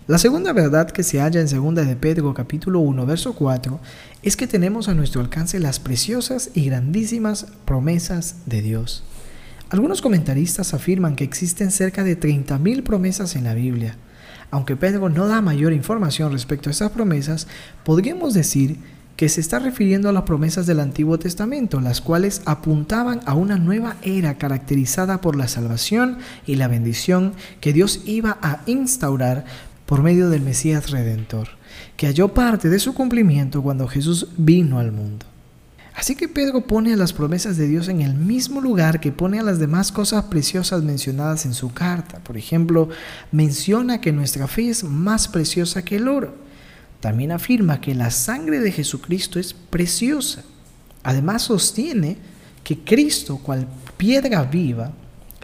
La 0.08 0.18
segunda 0.18 0.52
verdad 0.52 0.92
que 0.92 1.04
se 1.04 1.20
halla 1.20 1.40
en 1.40 1.48
2 1.48 1.88
de 1.88 1.96
Pedro 1.96 2.34
capítulo 2.34 2.80
1 2.80 3.06
verso 3.06 3.34
4 3.34 3.80
es 4.24 4.36
que 4.36 4.48
tenemos 4.48 4.90
a 4.90 4.94
nuestro 4.94 5.22
alcance 5.22 5.60
las 5.60 5.80
preciosas 5.80 6.50
y 6.54 6.66
grandísimas 6.66 7.48
promesas 7.66 8.36
de 8.46 8.62
Dios. 8.62 9.04
Algunos 9.70 10.02
comentaristas 10.02 10.74
afirman 10.74 11.16
que 11.16 11.24
existen 11.24 11.72
cerca 11.72 12.04
de 12.04 12.20
30.000 12.20 12.84
promesas 12.84 13.38
en 13.38 13.46
la 13.46 13.54
Biblia. 13.54 13.96
Aunque 14.52 14.76
Pedro 14.76 15.10
no 15.10 15.28
da 15.28 15.42
mayor 15.42 15.74
información 15.74 16.32
respecto 16.32 16.70
a 16.70 16.72
estas 16.72 16.92
promesas, 16.92 17.48
podríamos 17.84 18.34
decir 18.34 18.78
que 19.16 19.30
se 19.30 19.40
está 19.40 19.60
refiriendo 19.60 20.10
a 20.10 20.12
las 20.12 20.24
promesas 20.24 20.66
del 20.66 20.80
Antiguo 20.80 21.20
Testamento, 21.20 21.80
las 21.80 22.02
cuales 22.02 22.42
apuntaban 22.46 23.22
a 23.26 23.34
una 23.34 23.58
nueva 23.58 23.96
era 24.02 24.38
caracterizada 24.38 25.22
por 25.22 25.36
la 25.36 25.48
salvación 25.48 26.18
y 26.46 26.56
la 26.56 26.68
bendición 26.68 27.34
que 27.60 27.72
Dios 27.72 28.02
iba 28.06 28.38
a 28.42 28.62
instaurar 28.66 29.46
por 29.86 30.02
medio 30.02 30.30
del 30.30 30.42
Mesías 30.42 30.90
Redentor, 30.90 31.50
que 31.98 32.08
halló 32.08 32.30
parte 32.30 32.70
de 32.70 32.80
su 32.80 32.94
cumplimiento 32.94 33.62
cuando 33.62 33.88
Jesús 33.88 34.28
vino 34.38 34.80
al 34.80 34.92
mundo. 34.92 35.31
Así 35.96 36.16
que 36.16 36.28
Pedro 36.28 36.62
pone 36.62 36.94
a 36.94 36.98
las 36.98 37.14
promesas 37.14 37.58
de 37.58 37.68
Dios 37.68 37.88
en 37.88 38.02
el 38.02 38.16
mismo 38.16 38.62
lugar 38.62 39.00
que 39.00 39.12
pone 39.12 39.40
a 39.40 39.44
las 39.44 39.60
demás 39.60 39.92
cosas 39.92 40.26
preciosas 40.26 40.84
mencionadas 40.84 41.46
en 41.46 41.54
su 41.54 41.74
carta. 41.74 42.20
Por 42.20 42.38
ejemplo, 42.38 42.90
menciona 43.32 44.00
que 44.00 44.12
nuestra 44.12 44.48
fe 44.48 44.70
es 44.70 44.84
más 44.84 45.28
preciosa 45.28 45.84
que 45.84 45.98
el 45.98 46.08
oro. 46.08 46.36
También 47.02 47.32
afirma 47.32 47.82
que 47.82 47.94
la 47.94 48.10
sangre 48.12 48.60
de 48.60 48.72
Jesucristo 48.72 49.40
es 49.40 49.54
preciosa. 49.54 50.44
Además 51.04 51.44
sostiene 51.44 52.18
que 52.64 52.80
Cristo, 52.80 53.38
cual 53.38 53.68
piedra 53.98 54.44
viva, 54.44 54.94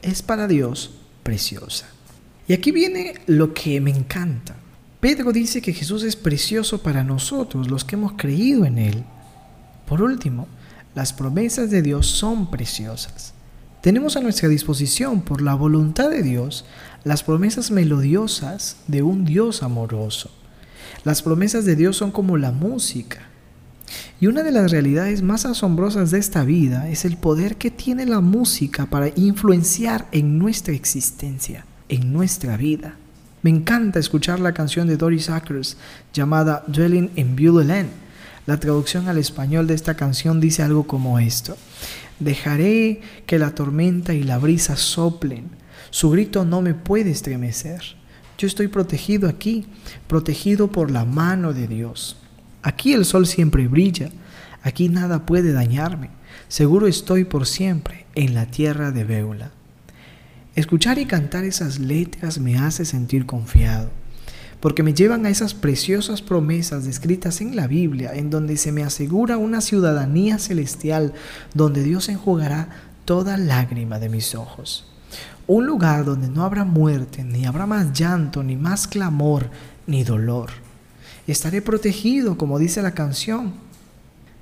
es 0.01 0.21
para 0.21 0.47
Dios 0.47 0.91
preciosa. 1.23 1.87
Y 2.47 2.53
aquí 2.53 2.71
viene 2.71 3.15
lo 3.25 3.53
que 3.53 3.81
me 3.81 3.91
encanta. 3.91 4.55
Pedro 4.99 5.31
dice 5.31 5.61
que 5.61 5.73
Jesús 5.73 6.03
es 6.03 6.15
precioso 6.15 6.81
para 6.81 7.03
nosotros, 7.03 7.69
los 7.69 7.83
que 7.83 7.95
hemos 7.95 8.13
creído 8.13 8.65
en 8.65 8.77
Él. 8.77 9.03
Por 9.87 10.01
último, 10.01 10.47
las 10.93 11.13
promesas 11.13 11.71
de 11.71 11.81
Dios 11.81 12.07
son 12.07 12.51
preciosas. 12.51 13.33
Tenemos 13.81 14.17
a 14.17 14.21
nuestra 14.21 14.49
disposición, 14.49 15.21
por 15.21 15.41
la 15.41 15.55
voluntad 15.55 16.09
de 16.09 16.23
Dios, 16.23 16.65
las 17.03 17.23
promesas 17.23 17.71
melodiosas 17.71 18.77
de 18.87 19.01
un 19.01 19.23
Dios 19.23 19.63
amoroso. 19.63 20.29
Las 21.03 21.21
promesas 21.21 21.63
de 21.63 21.75
Dios 21.75 21.95
son 21.95 22.11
como 22.11 22.37
la 22.37 22.51
música. 22.51 23.29
Y 24.19 24.27
una 24.27 24.43
de 24.43 24.51
las 24.51 24.71
realidades 24.71 25.21
más 25.21 25.45
asombrosas 25.45 26.11
de 26.11 26.19
esta 26.19 26.43
vida 26.43 26.89
es 26.89 27.05
el 27.05 27.15
poder 27.15 27.55
que 27.55 27.71
tiene 27.71 28.05
la 28.05 28.19
música 28.19 28.87
para 28.87 29.09
influenciar 29.15 30.07
en 30.11 30.37
nuestra 30.37 30.73
existencia, 30.73 31.65
en 31.87 32.11
nuestra 32.11 32.57
vida. 32.57 32.95
Me 33.43 33.51
encanta 33.51 33.99
escuchar 33.99 34.39
la 34.41 34.53
canción 34.53 34.87
de 34.87 34.97
Doris 34.97 35.29
Akers 35.29 35.77
llamada 36.11 36.63
Dwelling 36.67 37.11
in 37.15 37.35
Beulah 37.35 37.63
Land. 37.63 38.06
La 38.47 38.61
traducción 38.61 39.09
al 39.09 39.17
español 39.17 39.67
de 39.67 39.73
esta 39.73 39.95
canción 39.95 40.39
dice 40.39 40.63
algo 40.63 40.87
como 40.87 41.19
esto. 41.19 41.57
Dejaré 42.21 43.01
que 43.25 43.39
la 43.39 43.53
tormenta 43.53 44.13
y 44.13 44.23
la 44.23 44.37
brisa 44.37 44.77
soplen. 44.77 45.49
Su 45.89 46.11
grito 46.11 46.45
no 46.45 46.61
me 46.61 46.73
puede 46.73 47.11
estremecer. 47.11 47.81
Yo 48.37 48.47
estoy 48.47 48.69
protegido 48.69 49.27
aquí, 49.27 49.65
protegido 50.07 50.71
por 50.71 50.91
la 50.91 51.03
mano 51.03 51.53
de 51.53 51.67
Dios. 51.67 52.15
Aquí 52.63 52.93
el 52.93 53.03
sol 53.03 53.27
siempre 53.27 53.67
brilla, 53.67 54.11
aquí 54.63 54.87
nada 54.87 55.25
puede 55.25 55.51
dañarme. 55.51 56.09
Seguro 56.47 56.87
estoy 56.87 57.25
por 57.25 57.47
siempre 57.47 58.05
en 58.15 58.33
la 58.33 58.45
tierra 58.45 58.91
de 58.91 59.03
Beula. 59.03 59.51
Escuchar 60.55 60.99
y 60.99 61.05
cantar 61.05 61.43
esas 61.43 61.79
letras 61.79 62.39
me 62.39 62.57
hace 62.57 62.85
sentir 62.85 63.25
confiado, 63.25 63.91
porque 64.59 64.83
me 64.83 64.93
llevan 64.93 65.25
a 65.25 65.29
esas 65.29 65.53
preciosas 65.53 66.21
promesas 66.21 66.85
descritas 66.85 67.41
en 67.41 67.55
la 67.55 67.67
Biblia, 67.67 68.13
en 68.15 68.29
donde 68.29 68.57
se 68.57 68.71
me 68.71 68.83
asegura 68.83 69.37
una 69.37 69.61
ciudadanía 69.61 70.39
celestial, 70.39 71.13
donde 71.53 71.83
Dios 71.83 72.09
enjugará 72.09 72.69
toda 73.05 73.37
lágrima 73.37 73.99
de 73.99 74.09
mis 74.09 74.33
ojos. 74.35 74.91
Un 75.45 75.65
lugar 75.65 76.03
donde 76.03 76.27
no 76.27 76.43
habrá 76.43 76.65
muerte, 76.65 77.23
ni 77.23 77.45
habrá 77.45 77.65
más 77.65 77.93
llanto, 77.93 78.43
ni 78.43 78.57
más 78.57 78.87
clamor, 78.87 79.49
ni 79.85 80.03
dolor. 80.03 80.49
Estaré 81.27 81.61
protegido, 81.61 82.37
como 82.37 82.59
dice 82.59 82.81
la 82.81 82.93
canción. 82.93 83.53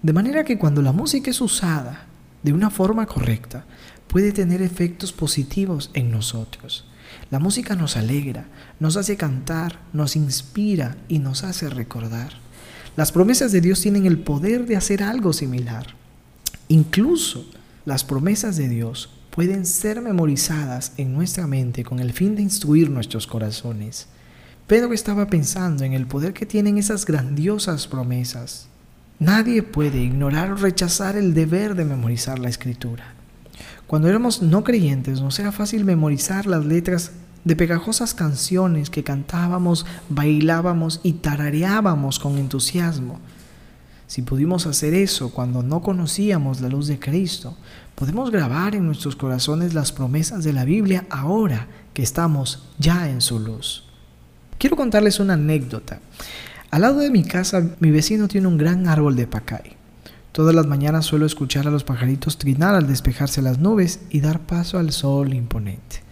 De 0.02 0.14
manera 0.14 0.44
que 0.44 0.58
cuando 0.58 0.82
la 0.82 0.92
música 0.92 1.30
es 1.30 1.42
usada 1.42 2.06
de 2.42 2.54
una 2.54 2.70
forma 2.70 3.06
correcta, 3.06 3.66
puede 4.08 4.32
tener 4.32 4.62
efectos 4.62 5.12
positivos 5.12 5.92
en 5.94 6.10
nosotros. 6.10 6.86
La 7.32 7.40
música 7.40 7.76
nos 7.76 7.98
alegra, 7.98 8.46
nos 8.80 8.98
hace 8.98 9.18
cantar, 9.18 9.80
nos 9.94 10.16
inspira 10.16 10.96
y 11.08 11.20
nos 11.20 11.44
hace 11.44 11.70
recordar. 11.70 12.34
Las 12.96 13.12
promesas 13.12 13.52
de 13.52 13.62
Dios 13.62 13.82
tienen 13.82 14.06
el 14.06 14.20
poder 14.20 14.66
de 14.68 14.76
hacer 14.78 15.02
algo 15.02 15.34
similar. 15.34 15.88
Incluso 16.68 17.46
las 17.84 18.04
promesas 18.04 18.58
de 18.58 18.70
Dios 18.70 19.10
pueden 19.32 19.66
ser 19.66 20.02
memorizadas 20.02 20.94
en 20.98 21.14
nuestra 21.14 21.48
mente 21.48 21.84
con 21.84 22.00
el 22.00 22.14
fin 22.14 22.36
de 22.36 22.44
instruir 22.44 22.90
nuestros 22.90 23.28
corazones. 23.28 24.08
Pedro 24.68 24.94
estaba 24.94 25.28
pensando 25.28 25.84
en 25.84 25.94
el 25.94 26.06
poder 26.06 26.34
que 26.34 26.46
tienen 26.46 26.78
esas 26.78 27.06
grandiosas 27.06 27.88
promesas. 27.88 28.68
Nadie 29.20 29.64
puede 29.64 30.02
ignorar 30.02 30.52
o 30.52 30.56
rechazar 30.56 31.18
el 31.18 31.34
deber 31.34 31.76
de 31.76 31.86
memorizar 31.86 32.38
la 32.38 32.50
escritura. 32.50 33.15
Cuando 33.88 34.08
éramos 34.10 34.42
no 34.42 34.64
creyentes 34.64 35.22
nos 35.22 35.38
era 35.40 35.52
fácil 35.52 35.86
memorizar 35.86 36.48
las 36.48 36.66
letras 36.66 37.12
de 37.44 37.56
pegajosas 37.56 38.16
canciones 38.16 38.90
que 38.90 39.04
cantábamos, 39.04 39.86
bailábamos 40.10 41.00
y 41.04 41.14
tarareábamos 41.14 42.18
con 42.18 42.38
entusiasmo. 42.38 43.20
Si 44.08 44.24
pudimos 44.24 44.66
hacer 44.66 44.94
eso 44.96 45.32
cuando 45.32 45.62
no 45.62 45.82
conocíamos 45.82 46.62
la 46.62 46.70
luz 46.70 46.88
de 46.88 47.00
Cristo, 47.00 47.56
podemos 47.94 48.32
grabar 48.32 48.76
en 48.76 48.86
nuestros 48.86 49.16
corazones 49.16 49.74
las 49.76 49.92
promesas 49.92 50.44
de 50.44 50.54
la 50.54 50.66
Biblia 50.66 51.06
ahora 51.10 51.68
que 51.94 52.02
estamos 52.02 52.68
ya 52.80 53.10
en 53.10 53.22
su 53.22 53.40
luz. 53.40 53.84
Quiero 54.58 54.76
contarles 54.76 55.20
una 55.20 55.34
anécdota. 55.34 56.00
Al 56.72 56.82
lado 56.82 57.00
de 57.00 57.12
mi 57.12 57.24
casa, 57.24 57.64
mi 57.80 57.92
vecino 57.92 58.28
tiene 58.28 58.48
un 58.48 58.58
gran 58.58 58.88
árbol 58.88 59.16
de 59.16 59.28
pacay. 59.28 59.75
Todas 60.36 60.54
las 60.54 60.68
mañanas 60.68 61.06
suelo 61.06 61.26
escuchar 61.26 61.66
a 61.66 61.72
los 61.72 61.86
pajaritos 61.86 62.38
trinar 62.38 62.76
al 62.76 62.88
despejarse 62.88 63.42
las 63.42 63.60
nubes 63.60 64.02
y 64.10 64.20
dar 64.20 64.42
paso 64.42 64.78
al 64.78 64.92
sol 64.92 65.34
imponente. 65.34 66.04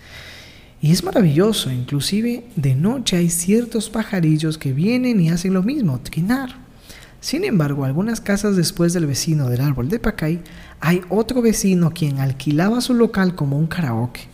Y 0.81 0.93
es 0.93 1.03
maravilloso, 1.03 1.69
inclusive 1.69 2.45
de 2.55 2.73
noche 2.73 3.17
hay 3.17 3.29
ciertos 3.29 3.89
pajarillos 3.89 4.57
que 4.57 4.71
vienen 4.71 5.19
y 5.19 5.29
hacen 5.29 5.53
lo 5.53 5.61
mismo, 5.61 5.99
trinar. 5.99 6.55
Sin 7.19 7.43
embargo, 7.43 7.83
algunas 7.83 8.21
casas 8.21 8.55
después 8.55 8.93
del 8.93 9.07
vecino 9.07 9.49
del 9.49 9.59
árbol 9.59 9.89
de 9.89 9.99
Pacay, 9.99 10.41
hay 10.79 11.01
otro 11.09 11.41
vecino 11.41 11.91
quien 11.91 12.21
alquilaba 12.21 12.79
su 12.79 12.93
local 12.93 13.35
como 13.35 13.57
un 13.57 13.67
karaoke. 13.67 14.32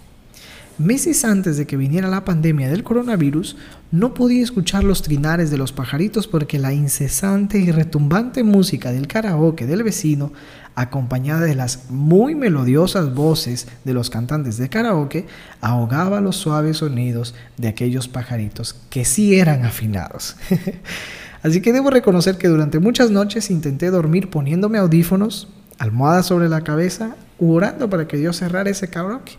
Meses 0.80 1.26
antes 1.26 1.58
de 1.58 1.68
que 1.68 1.76
viniera 1.76 2.08
la 2.08 2.24
pandemia 2.24 2.70
del 2.70 2.86
coronavirus, 2.86 3.58
no 3.92 4.14
podía 4.14 4.42
escuchar 4.42 4.86
los 4.86 5.02
trinares 5.02 5.52
de 5.52 5.58
los 5.58 5.74
pajaritos 5.74 6.26
porque 6.26 6.58
la 6.58 6.72
incesante 6.72 7.58
y 7.58 7.70
retumbante 7.70 8.44
música 8.44 8.94
del 8.94 9.06
karaoke 9.06 9.68
del 9.68 9.84
vecino, 9.84 10.32
acompañada 10.76 11.42
de 11.42 11.56
las 11.56 11.90
muy 11.90 12.34
melodiosas 12.34 13.14
voces 13.14 13.68
de 13.84 13.94
los 13.94 14.10
cantantes 14.10 14.56
de 14.56 14.70
karaoke, 14.70 15.28
ahogaba 15.60 16.22
los 16.22 16.38
suaves 16.38 16.78
sonidos 16.78 17.36
de 17.58 17.68
aquellos 17.68 18.08
pajaritos 18.08 18.74
que 18.90 19.04
sí 19.04 19.38
eran 19.38 19.66
afinados. 19.66 20.38
Así 21.44 21.60
que 21.60 21.74
debo 21.74 21.90
reconocer 21.90 22.38
que 22.38 22.48
durante 22.48 22.80
muchas 22.80 23.12
noches 23.12 23.52
intenté 23.52 23.90
dormir 23.90 24.30
poniéndome 24.30 24.78
audífonos, 24.78 25.50
almohadas 25.78 26.28
sobre 26.28 26.48
la 26.48 26.62
cabeza, 26.62 27.18
u 27.38 27.52
orando 27.52 27.90
para 27.90 28.08
que 28.08 28.16
Dios 28.16 28.38
cerrara 28.38 28.70
ese 28.70 28.90
karaoke. 28.90 29.34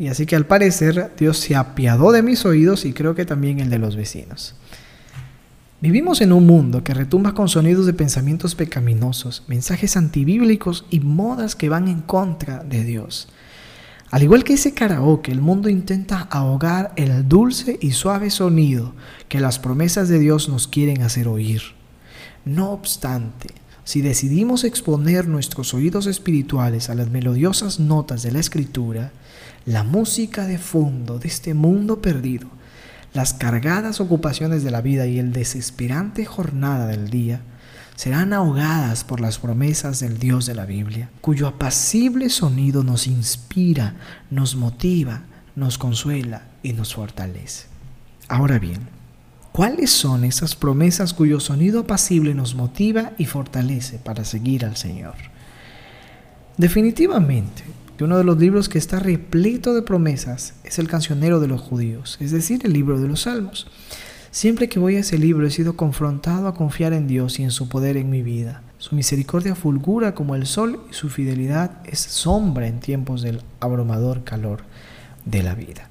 Y 0.00 0.08
así 0.08 0.24
que 0.24 0.34
al 0.34 0.46
parecer 0.46 1.12
Dios 1.18 1.36
se 1.36 1.54
apiadó 1.54 2.10
de 2.10 2.22
mis 2.22 2.46
oídos 2.46 2.86
y 2.86 2.94
creo 2.94 3.14
que 3.14 3.26
también 3.26 3.60
el 3.60 3.68
de 3.68 3.78
los 3.78 3.96
vecinos. 3.96 4.54
Vivimos 5.82 6.22
en 6.22 6.32
un 6.32 6.46
mundo 6.46 6.82
que 6.82 6.94
retumba 6.94 7.34
con 7.34 7.50
sonidos 7.50 7.84
de 7.84 7.92
pensamientos 7.92 8.54
pecaminosos, 8.54 9.44
mensajes 9.46 9.98
antibíblicos 9.98 10.86
y 10.88 11.00
modas 11.00 11.54
que 11.54 11.68
van 11.68 11.86
en 11.86 12.00
contra 12.00 12.64
de 12.64 12.82
Dios. 12.82 13.28
Al 14.10 14.22
igual 14.22 14.42
que 14.42 14.54
ese 14.54 14.72
karaoke, 14.72 15.32
el 15.32 15.42
mundo 15.42 15.68
intenta 15.68 16.20
ahogar 16.30 16.94
el 16.96 17.28
dulce 17.28 17.78
y 17.82 17.90
suave 17.90 18.30
sonido 18.30 18.94
que 19.28 19.38
las 19.38 19.58
promesas 19.58 20.08
de 20.08 20.18
Dios 20.18 20.48
nos 20.48 20.66
quieren 20.66 21.02
hacer 21.02 21.28
oír. 21.28 21.60
No 22.46 22.70
obstante, 22.70 23.48
si 23.90 24.02
decidimos 24.02 24.62
exponer 24.62 25.26
nuestros 25.26 25.74
oídos 25.74 26.06
espirituales 26.06 26.90
a 26.90 26.94
las 26.94 27.10
melodiosas 27.10 27.80
notas 27.80 28.22
de 28.22 28.30
la 28.30 28.38
Escritura, 28.38 29.10
la 29.66 29.82
música 29.82 30.46
de 30.46 30.58
fondo 30.58 31.18
de 31.18 31.26
este 31.26 31.54
mundo 31.54 32.00
perdido, 32.00 32.46
las 33.14 33.34
cargadas 33.34 34.00
ocupaciones 34.00 34.62
de 34.62 34.70
la 34.70 34.80
vida 34.80 35.08
y 35.08 35.18
el 35.18 35.32
desesperante 35.32 36.24
jornada 36.24 36.86
del 36.86 37.10
día 37.10 37.40
serán 37.96 38.32
ahogadas 38.32 39.02
por 39.02 39.20
las 39.20 39.40
promesas 39.40 39.98
del 39.98 40.20
Dios 40.20 40.46
de 40.46 40.54
la 40.54 40.66
Biblia, 40.66 41.10
cuyo 41.20 41.48
apacible 41.48 42.30
sonido 42.30 42.84
nos 42.84 43.08
inspira, 43.08 43.96
nos 44.30 44.54
motiva, 44.54 45.22
nos 45.56 45.78
consuela 45.78 46.42
y 46.62 46.74
nos 46.74 46.94
fortalece. 46.94 47.66
Ahora 48.28 48.60
bien, 48.60 48.99
¿cuáles 49.60 49.90
son 49.90 50.24
esas 50.24 50.56
promesas 50.56 51.12
cuyo 51.12 51.38
sonido 51.38 51.80
apacible 51.80 52.32
nos 52.32 52.54
motiva 52.54 53.12
y 53.18 53.26
fortalece 53.26 53.98
para 53.98 54.24
seguir 54.24 54.64
al 54.64 54.78
Señor? 54.78 55.12
Definitivamente, 56.56 57.64
uno 58.00 58.16
de 58.16 58.24
los 58.24 58.38
libros 58.38 58.70
que 58.70 58.78
está 58.78 59.00
repleto 59.00 59.74
de 59.74 59.82
promesas 59.82 60.54
es 60.64 60.78
el 60.78 60.88
cancionero 60.88 61.40
de 61.40 61.48
los 61.48 61.60
judíos, 61.60 62.16
es 62.20 62.30
decir, 62.30 62.62
el 62.64 62.72
libro 62.72 62.98
de 62.98 63.06
los 63.06 63.20
salmos. 63.24 63.66
Siempre 64.30 64.70
que 64.70 64.78
voy 64.78 64.96
a 64.96 65.00
ese 65.00 65.18
libro 65.18 65.46
he 65.46 65.50
sido 65.50 65.76
confrontado 65.76 66.48
a 66.48 66.54
confiar 66.54 66.94
en 66.94 67.06
Dios 67.06 67.38
y 67.38 67.42
en 67.42 67.50
su 67.50 67.68
poder 67.68 67.98
en 67.98 68.08
mi 68.08 68.22
vida. 68.22 68.62
Su 68.78 68.94
misericordia 68.94 69.54
fulgura 69.54 70.14
como 70.14 70.36
el 70.36 70.46
sol 70.46 70.86
y 70.90 70.94
su 70.94 71.10
fidelidad 71.10 71.82
es 71.84 71.98
sombra 71.98 72.66
en 72.66 72.80
tiempos 72.80 73.20
del 73.20 73.42
abrumador 73.60 74.24
calor 74.24 74.62
de 75.26 75.42
la 75.42 75.54
vida. 75.54 75.90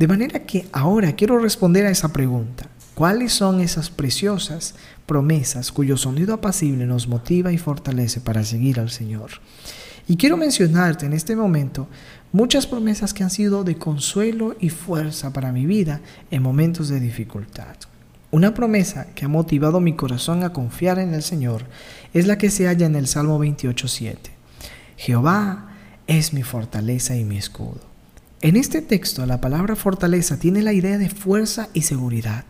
De 0.00 0.08
manera 0.08 0.40
que 0.40 0.66
ahora 0.72 1.12
quiero 1.12 1.38
responder 1.38 1.86
a 1.86 1.90
esa 1.90 2.12
pregunta. 2.12 2.68
¿Cuáles 2.94 3.32
son 3.32 3.60
esas 3.60 3.90
preciosas 3.90 4.76
promesas 5.04 5.72
cuyo 5.72 5.96
sonido 5.96 6.32
apacible 6.32 6.86
nos 6.86 7.08
motiva 7.08 7.52
y 7.52 7.58
fortalece 7.58 8.20
para 8.20 8.44
seguir 8.44 8.78
al 8.78 8.90
Señor? 8.90 9.30
Y 10.06 10.16
quiero 10.16 10.36
mencionarte 10.36 11.06
en 11.06 11.12
este 11.12 11.34
momento 11.34 11.88
muchas 12.30 12.68
promesas 12.68 13.12
que 13.12 13.24
han 13.24 13.30
sido 13.30 13.64
de 13.64 13.76
consuelo 13.76 14.54
y 14.60 14.68
fuerza 14.68 15.32
para 15.32 15.50
mi 15.50 15.66
vida 15.66 16.02
en 16.30 16.42
momentos 16.42 16.88
de 16.88 17.00
dificultad. 17.00 17.74
Una 18.30 18.54
promesa 18.54 19.08
que 19.14 19.24
ha 19.24 19.28
motivado 19.28 19.80
mi 19.80 19.96
corazón 19.96 20.44
a 20.44 20.52
confiar 20.52 21.00
en 21.00 21.14
el 21.14 21.22
Señor 21.22 21.64
es 22.12 22.28
la 22.28 22.38
que 22.38 22.50
se 22.50 22.66
halla 22.66 22.86
en 22.86 22.94
el 22.94 23.08
Salmo 23.08 23.42
28.7. 23.42 24.16
Jehová 24.96 25.70
es 26.06 26.32
mi 26.32 26.44
fortaleza 26.44 27.16
y 27.16 27.24
mi 27.24 27.38
escudo. 27.38 27.80
En 28.40 28.54
este 28.54 28.82
texto 28.82 29.26
la 29.26 29.40
palabra 29.40 29.74
fortaleza 29.74 30.38
tiene 30.38 30.62
la 30.62 30.72
idea 30.72 30.98
de 30.98 31.08
fuerza 31.08 31.68
y 31.72 31.82
seguridad. 31.82 32.44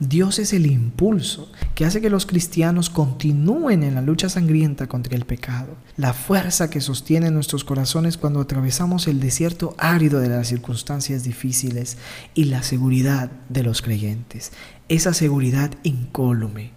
Dios 0.00 0.38
es 0.38 0.52
el 0.52 0.66
impulso 0.66 1.50
que 1.74 1.84
hace 1.84 2.00
que 2.00 2.08
los 2.08 2.24
cristianos 2.24 2.88
continúen 2.88 3.82
en 3.82 3.96
la 3.96 4.00
lucha 4.00 4.28
sangrienta 4.28 4.86
contra 4.86 5.16
el 5.16 5.24
pecado, 5.24 5.74
la 5.96 6.12
fuerza 6.12 6.70
que 6.70 6.80
sostiene 6.80 7.32
nuestros 7.32 7.64
corazones 7.64 8.16
cuando 8.16 8.40
atravesamos 8.40 9.08
el 9.08 9.18
desierto 9.18 9.74
árido 9.76 10.20
de 10.20 10.28
las 10.28 10.46
circunstancias 10.46 11.24
difíciles 11.24 11.96
y 12.34 12.44
la 12.44 12.62
seguridad 12.62 13.32
de 13.48 13.64
los 13.64 13.82
creyentes, 13.82 14.52
esa 14.88 15.12
seguridad 15.14 15.72
incólume. 15.82 16.70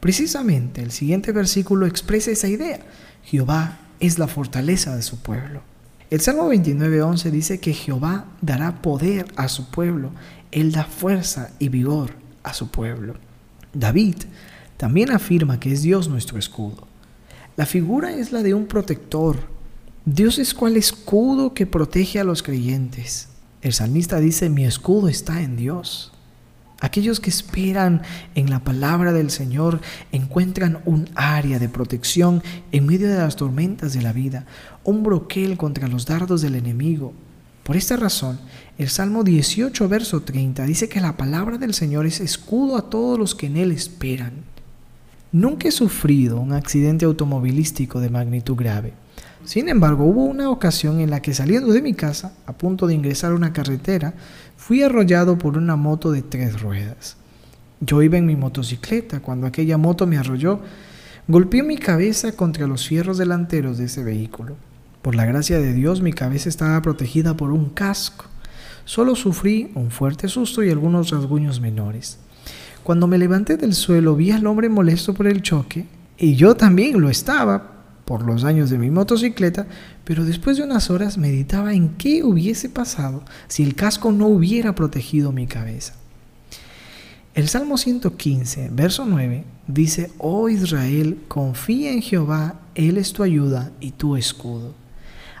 Precisamente 0.00 0.82
el 0.82 0.90
siguiente 0.90 1.30
versículo 1.30 1.86
expresa 1.86 2.32
esa 2.32 2.48
idea. 2.48 2.80
Jehová 3.22 3.78
es 4.00 4.18
la 4.18 4.26
fortaleza 4.26 4.96
de 4.96 5.02
su 5.02 5.18
pueblo. 5.18 5.62
El 6.10 6.20
Salmo 6.20 6.52
29.11 6.52 7.30
dice 7.30 7.60
que 7.60 7.74
Jehová 7.74 8.24
dará 8.40 8.82
poder 8.82 9.26
a 9.36 9.46
su 9.46 9.70
pueblo, 9.70 10.10
Él 10.50 10.72
da 10.72 10.84
fuerza 10.84 11.50
y 11.60 11.68
vigor 11.68 12.25
a 12.46 12.54
su 12.54 12.70
pueblo. 12.70 13.14
David 13.74 14.16
también 14.76 15.10
afirma 15.10 15.60
que 15.60 15.72
es 15.72 15.82
Dios 15.82 16.08
nuestro 16.08 16.38
escudo. 16.38 16.86
La 17.56 17.66
figura 17.66 18.12
es 18.12 18.32
la 18.32 18.42
de 18.42 18.54
un 18.54 18.66
protector. 18.66 19.36
Dios 20.04 20.38
es 20.38 20.54
cual 20.54 20.76
escudo 20.76 21.52
que 21.54 21.66
protege 21.66 22.20
a 22.20 22.24
los 22.24 22.42
creyentes. 22.42 23.28
El 23.62 23.72
salmista 23.72 24.20
dice, 24.20 24.48
mi 24.48 24.64
escudo 24.64 25.08
está 25.08 25.42
en 25.42 25.56
Dios. 25.56 26.12
Aquellos 26.80 27.18
que 27.20 27.30
esperan 27.30 28.02
en 28.34 28.50
la 28.50 28.60
palabra 28.60 29.12
del 29.12 29.30
Señor 29.30 29.80
encuentran 30.12 30.82
un 30.84 31.08
área 31.14 31.58
de 31.58 31.68
protección 31.68 32.42
en 32.70 32.86
medio 32.86 33.08
de 33.08 33.16
las 33.16 33.34
tormentas 33.34 33.92
de 33.92 34.02
la 34.02 34.12
vida, 34.12 34.46
un 34.84 35.02
broquel 35.02 35.56
contra 35.56 35.88
los 35.88 36.06
dardos 36.06 36.42
del 36.42 36.54
enemigo, 36.54 37.12
por 37.66 37.76
esta 37.76 37.96
razón, 37.96 38.38
el 38.78 38.88
Salmo 38.88 39.24
18, 39.24 39.88
verso 39.88 40.20
30 40.22 40.64
dice 40.66 40.88
que 40.88 41.00
la 41.00 41.16
palabra 41.16 41.58
del 41.58 41.74
Señor 41.74 42.06
es 42.06 42.20
escudo 42.20 42.76
a 42.76 42.88
todos 42.88 43.18
los 43.18 43.34
que 43.34 43.46
en 43.46 43.56
Él 43.56 43.72
esperan. 43.72 44.34
Nunca 45.32 45.66
he 45.66 45.72
sufrido 45.72 46.38
un 46.38 46.52
accidente 46.52 47.06
automovilístico 47.06 47.98
de 47.98 48.08
magnitud 48.08 48.54
grave. 48.54 48.92
Sin 49.44 49.68
embargo, 49.68 50.04
hubo 50.04 50.22
una 50.22 50.48
ocasión 50.48 51.00
en 51.00 51.10
la 51.10 51.20
que 51.20 51.34
saliendo 51.34 51.72
de 51.72 51.82
mi 51.82 51.92
casa, 51.92 52.34
a 52.46 52.52
punto 52.52 52.86
de 52.86 52.94
ingresar 52.94 53.32
a 53.32 53.34
una 53.34 53.52
carretera, 53.52 54.14
fui 54.56 54.84
arrollado 54.84 55.36
por 55.36 55.58
una 55.58 55.74
moto 55.74 56.12
de 56.12 56.22
tres 56.22 56.60
ruedas. 56.60 57.16
Yo 57.80 58.00
iba 58.00 58.16
en 58.16 58.26
mi 58.26 58.36
motocicleta 58.36 59.18
cuando 59.18 59.44
aquella 59.44 59.76
moto 59.76 60.06
me 60.06 60.18
arrolló, 60.18 60.60
golpeé 61.26 61.64
mi 61.64 61.78
cabeza 61.78 62.30
contra 62.30 62.68
los 62.68 62.86
fierros 62.86 63.18
delanteros 63.18 63.76
de 63.76 63.86
ese 63.86 64.04
vehículo. 64.04 64.54
Por 65.06 65.14
la 65.14 65.24
gracia 65.24 65.60
de 65.60 65.72
Dios 65.72 66.02
mi 66.02 66.12
cabeza 66.12 66.48
estaba 66.48 66.82
protegida 66.82 67.36
por 67.36 67.52
un 67.52 67.68
casco. 67.68 68.24
Solo 68.84 69.14
sufrí 69.14 69.70
un 69.76 69.92
fuerte 69.92 70.26
susto 70.26 70.64
y 70.64 70.70
algunos 70.70 71.10
rasguños 71.10 71.60
menores. 71.60 72.18
Cuando 72.82 73.06
me 73.06 73.16
levanté 73.16 73.56
del 73.56 73.74
suelo 73.74 74.16
vi 74.16 74.32
al 74.32 74.48
hombre 74.48 74.68
molesto 74.68 75.14
por 75.14 75.28
el 75.28 75.42
choque, 75.42 75.86
y 76.18 76.34
yo 76.34 76.56
también 76.56 77.00
lo 77.00 77.08
estaba 77.08 77.84
por 78.04 78.22
los 78.22 78.42
daños 78.42 78.68
de 78.68 78.78
mi 78.78 78.90
motocicleta, 78.90 79.68
pero 80.02 80.24
después 80.24 80.56
de 80.56 80.64
unas 80.64 80.90
horas 80.90 81.18
meditaba 81.18 81.72
en 81.72 81.90
qué 81.90 82.24
hubiese 82.24 82.68
pasado 82.68 83.22
si 83.46 83.62
el 83.62 83.76
casco 83.76 84.10
no 84.10 84.26
hubiera 84.26 84.74
protegido 84.74 85.30
mi 85.30 85.46
cabeza. 85.46 85.94
El 87.32 87.46
Salmo 87.46 87.78
115, 87.78 88.70
verso 88.72 89.06
9, 89.06 89.44
dice, 89.68 90.10
Oh 90.18 90.48
Israel, 90.48 91.20
confía 91.28 91.92
en 91.92 92.02
Jehová, 92.02 92.58
Él 92.74 92.98
es 92.98 93.12
tu 93.12 93.22
ayuda 93.22 93.70
y 93.78 93.92
tu 93.92 94.16
escudo. 94.16 94.74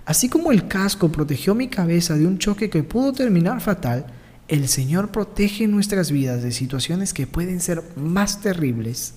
Así 0.06 0.28
como 0.28 0.52
el 0.52 0.68
casco 0.68 1.10
protegió 1.10 1.56
mi 1.56 1.66
cabeza 1.66 2.14
de 2.14 2.28
un 2.28 2.38
choque 2.38 2.70
que 2.70 2.84
pudo 2.84 3.12
terminar 3.12 3.60
fatal, 3.60 4.06
el 4.46 4.68
Señor 4.68 5.10
protege 5.10 5.66
nuestras 5.66 6.12
vidas 6.12 6.44
de 6.44 6.52
situaciones 6.52 7.12
que 7.12 7.26
pueden 7.26 7.60
ser 7.60 7.82
más 7.96 8.40
terribles, 8.40 9.14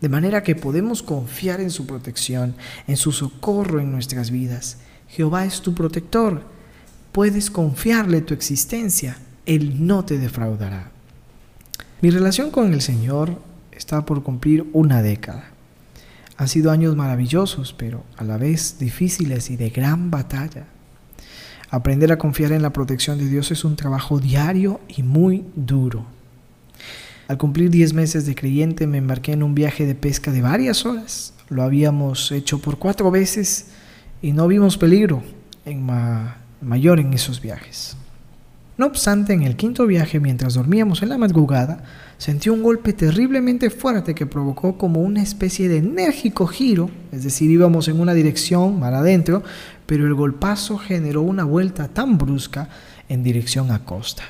de 0.00 0.08
manera 0.08 0.44
que 0.44 0.54
podemos 0.54 1.02
confiar 1.02 1.60
en 1.60 1.70
su 1.70 1.86
protección, 1.86 2.54
en 2.86 2.96
su 2.96 3.10
socorro 3.10 3.80
en 3.80 3.90
nuestras 3.90 4.30
vidas. 4.30 4.78
Jehová 5.08 5.44
es 5.44 5.60
tu 5.60 5.74
protector, 5.74 6.42
puedes 7.10 7.50
confiarle 7.50 8.20
tu 8.20 8.32
existencia, 8.32 9.18
Él 9.44 9.84
no 9.84 10.04
te 10.04 10.18
defraudará. 10.18 10.92
Mi 12.00 12.10
relación 12.10 12.52
con 12.52 12.72
el 12.72 12.80
Señor 12.80 13.42
está 13.72 14.06
por 14.06 14.22
cumplir 14.22 14.66
una 14.72 15.02
década. 15.02 15.50
Han 16.38 16.48
sido 16.48 16.70
años 16.70 16.96
maravillosos, 16.96 17.74
pero 17.76 18.04
a 18.16 18.24
la 18.24 18.38
vez 18.38 18.78
difíciles 18.78 19.50
y 19.50 19.56
de 19.56 19.70
gran 19.70 20.10
batalla. 20.10 20.66
Aprender 21.68 22.12
a 22.12 22.16
confiar 22.16 22.52
en 22.52 22.62
la 22.62 22.72
protección 22.72 23.18
de 23.18 23.28
Dios 23.28 23.50
es 23.50 23.64
un 23.64 23.74
trabajo 23.74 24.20
diario 24.20 24.80
y 24.88 25.02
muy 25.02 25.44
duro. 25.56 26.06
Al 27.26 27.36
cumplir 27.36 27.70
10 27.70 27.92
meses 27.92 28.24
de 28.24 28.34
creyente 28.34 28.86
me 28.86 28.98
embarqué 28.98 29.32
en 29.32 29.42
un 29.42 29.54
viaje 29.54 29.84
de 29.84 29.94
pesca 29.94 30.30
de 30.30 30.40
varias 30.40 30.86
horas. 30.86 31.34
Lo 31.50 31.62
habíamos 31.62 32.32
hecho 32.32 32.60
por 32.60 32.78
cuatro 32.78 33.10
veces 33.10 33.66
y 34.22 34.32
no 34.32 34.46
vimos 34.46 34.78
peligro 34.78 35.22
en 35.66 35.86
mayor 36.62 37.00
en 37.00 37.12
esos 37.12 37.42
viajes. 37.42 37.97
No 38.78 38.86
obstante, 38.86 39.32
en 39.32 39.42
el 39.42 39.56
quinto 39.56 39.88
viaje, 39.88 40.20
mientras 40.20 40.54
dormíamos 40.54 41.02
en 41.02 41.08
la 41.08 41.18
madrugada, 41.18 41.82
sentí 42.16 42.48
un 42.48 42.62
golpe 42.62 42.92
terriblemente 42.92 43.70
fuerte 43.70 44.14
que 44.14 44.24
provocó 44.24 44.78
como 44.78 45.02
una 45.02 45.20
especie 45.20 45.68
de 45.68 45.78
enérgico 45.78 46.46
giro, 46.46 46.88
es 47.10 47.24
decir, 47.24 47.50
íbamos 47.50 47.88
en 47.88 47.98
una 47.98 48.14
dirección, 48.14 48.78
mar 48.78 48.94
adentro, 48.94 49.42
pero 49.84 50.06
el 50.06 50.14
golpazo 50.14 50.78
generó 50.78 51.22
una 51.22 51.42
vuelta 51.42 51.88
tan 51.88 52.18
brusca 52.18 52.68
en 53.08 53.24
dirección 53.24 53.72
a 53.72 53.84
costa. 53.84 54.22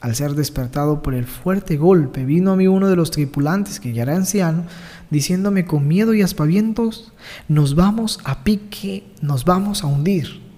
Al 0.00 0.16
ser 0.16 0.34
despertado 0.34 1.00
por 1.00 1.14
el 1.14 1.26
fuerte 1.26 1.76
golpe, 1.76 2.24
vino 2.24 2.50
a 2.50 2.56
mí 2.56 2.66
uno 2.66 2.88
de 2.88 2.96
los 2.96 3.12
tripulantes, 3.12 3.78
que 3.78 3.92
ya 3.92 4.02
era 4.02 4.16
anciano, 4.16 4.64
diciéndome 5.10 5.66
con 5.66 5.86
miedo 5.86 6.14
y 6.14 6.22
aspavientos, 6.22 7.12
nos 7.46 7.76
vamos 7.76 8.18
a 8.24 8.42
pique, 8.42 9.04
nos 9.20 9.44
vamos 9.44 9.84
a 9.84 9.86
hundir. 9.86 10.51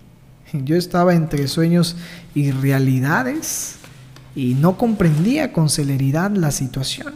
Yo 0.62 0.76
estaba 0.76 1.14
entre 1.14 1.48
sueños 1.48 1.96
y 2.32 2.52
realidades 2.52 3.74
y 4.36 4.54
no 4.54 4.78
comprendía 4.78 5.52
con 5.52 5.68
celeridad 5.68 6.30
la 6.30 6.52
situación. 6.52 7.14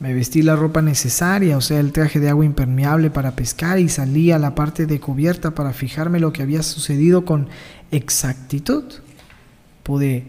Me 0.00 0.12
vestí 0.14 0.42
la 0.42 0.56
ropa 0.56 0.82
necesaria, 0.82 1.56
o 1.56 1.60
sea, 1.60 1.78
el 1.78 1.92
traje 1.92 2.18
de 2.18 2.28
agua 2.28 2.44
impermeable 2.44 3.08
para 3.10 3.36
pescar 3.36 3.78
y 3.78 3.88
salí 3.88 4.32
a 4.32 4.40
la 4.40 4.56
parte 4.56 4.86
de 4.86 4.98
cubierta 4.98 5.52
para 5.52 5.72
fijarme 5.72 6.18
lo 6.18 6.32
que 6.32 6.42
había 6.42 6.64
sucedido 6.64 7.24
con 7.24 7.48
exactitud. 7.92 8.82
Pude 9.84 10.24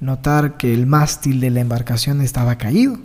notar 0.00 0.58
que 0.58 0.74
el 0.74 0.86
mástil 0.86 1.40
de 1.40 1.50
la 1.50 1.60
embarcación 1.60 2.20
estaba 2.20 2.58
caído, 2.58 2.98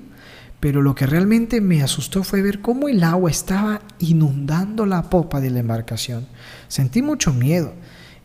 pero 0.59 0.81
lo 0.81 0.93
que 0.93 1.07
realmente 1.07 1.61
me 1.61 1.83
asustó 1.83 2.25
fue 2.25 2.41
ver 2.41 2.59
cómo 2.59 2.89
el 2.89 3.01
agua 3.01 3.31
estaba 3.31 3.79
inundando 3.99 4.85
la 4.85 5.09
popa 5.09 5.39
de 5.39 5.51
la 5.51 5.59
embarcación. 5.61 6.27
Sentí 6.67 7.01
mucho 7.01 7.31
miedo 7.31 7.71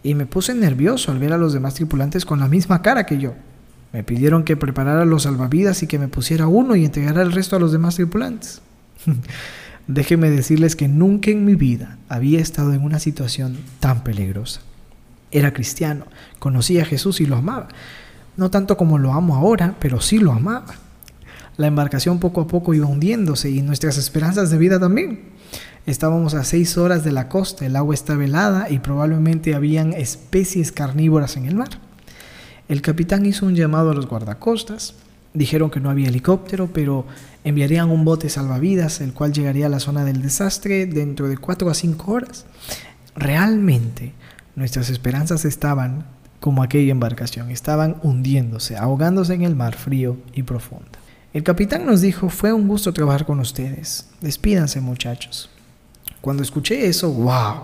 y 0.03 0.15
me 0.15 0.27
puse 0.27 0.55
nervioso 0.55 1.11
al 1.11 1.19
ver 1.19 1.33
a 1.33 1.39
los 1.39 1.53
demás 1.53 1.75
tripulantes 1.75 2.25
con 2.25 2.41
la 2.41 2.49
misma 2.49 2.83
cara 2.83 3.07
que 3.07 3.19
yo. 3.19 3.35
Me 3.93 4.05
pidieron 4.05 4.45
que 4.45 4.57
preparara 4.57 5.05
los 5.05 5.23
salvavidas 5.25 5.83
y 5.83 5.87
que 5.87 5.99
me 5.99 6.09
pusiera 6.09 6.47
uno 6.47 6.77
y 6.77 6.85
entregara 6.85 7.23
el 7.23 7.33
resto 7.33 7.57
a 7.57 7.59
los 7.59 7.73
demás 7.73 7.97
tripulantes. 7.97 8.61
Déjenme 9.87 10.31
decirles 10.31 10.77
que 10.77 10.87
nunca 10.87 11.31
en 11.31 11.45
mi 11.45 11.55
vida 11.55 11.97
había 12.09 12.41
estado 12.41 12.75
en 12.75 12.83
una 12.83 12.99
situación 12.99 13.57
tan 13.81 14.05
peligrosa. 14.05 14.61
Era 15.31 15.53
cristiano, 15.53 16.07
conocía 16.39 16.83
a 16.83 16.87
Jesús 16.87 17.21
y 17.21 17.27
lo 17.27 17.37
amaba. 17.37 17.69
No 18.37 18.51
tanto 18.51 18.77
como 18.77 18.99
lo 18.99 19.15
amo 19.15 19.37
ahora, 19.37 19.77
pero 19.81 20.01
sí 20.01 20.19
lo 20.19 20.33
amaba. 20.33 20.75
La 21.57 21.67
embarcación 21.67 22.21
poco 22.21 22.43
a 22.43 22.47
poco 22.47 22.75
iba 22.75 22.87
hundiéndose 22.87 23.51
y 23.51 23.63
nuestras 23.63 23.97
esperanzas 23.99 24.51
de 24.51 24.59
vida 24.59 24.79
también. 24.79 25.31
Estábamos 25.89 26.35
a 26.35 26.45
seis 26.45 26.77
horas 26.77 27.03
de 27.03 27.13
la 27.13 27.31
costa, 27.31 27.65
el 27.65 27.75
agua 27.75 27.95
estaba 27.95 28.23
helada 28.23 28.69
y 28.69 28.79
probablemente 28.79 29.55
habían 29.55 29.95
especies 29.95 30.71
carnívoras 30.71 31.39
en 31.39 31.47
el 31.47 31.55
mar. 31.55 31.71
El 32.69 32.83
capitán 32.83 33.25
hizo 33.25 33.47
un 33.47 33.55
llamado 33.55 33.91
a 33.91 33.95
los 33.95 34.07
guardacostas. 34.07 34.97
Dijeron 35.33 35.71
que 35.71 35.81
no 35.81 35.89
había 35.89 36.09
helicóptero, 36.09 36.69
pero 36.75 37.07
enviarían 37.43 37.89
un 37.89 38.05
bote 38.05 38.29
salvavidas, 38.29 39.01
el 39.01 39.15
cual 39.15 39.33
llegaría 39.33 39.65
a 39.65 39.71
la 39.71 39.81
zona 39.81 40.05
del 40.05 40.21
desastre 40.21 40.85
dentro 40.85 41.27
de 41.27 41.39
cuatro 41.39 41.71
a 41.71 41.75
cinco 41.75 42.13
horas. 42.13 42.45
Realmente, 43.17 44.13
nuestras 44.57 44.91
esperanzas 44.91 45.47
estaban 45.47 46.05
como 46.39 46.63
aquella 46.63 46.93
embarcación, 46.93 47.51
estaban 47.51 47.97
hundiéndose, 48.03 48.77
ahogándose 48.77 49.33
en 49.33 49.43
el 49.43 49.57
mar 49.57 49.75
frío 49.75 50.19
y 50.35 50.43
profundo. 50.43 50.99
El 51.33 51.45
capitán 51.45 51.87
nos 51.87 52.03
dijo, 52.03 52.29
fue 52.29 52.53
un 52.53 52.69
gusto 52.69 52.93
trabajar 52.93 53.25
con 53.25 53.41
ustedes. 53.41 54.11
Despídanse 54.21 54.83
muchachos. 54.83 55.49
Cuando 56.21 56.43
escuché 56.43 56.87
eso, 56.87 57.11
wow, 57.13 57.63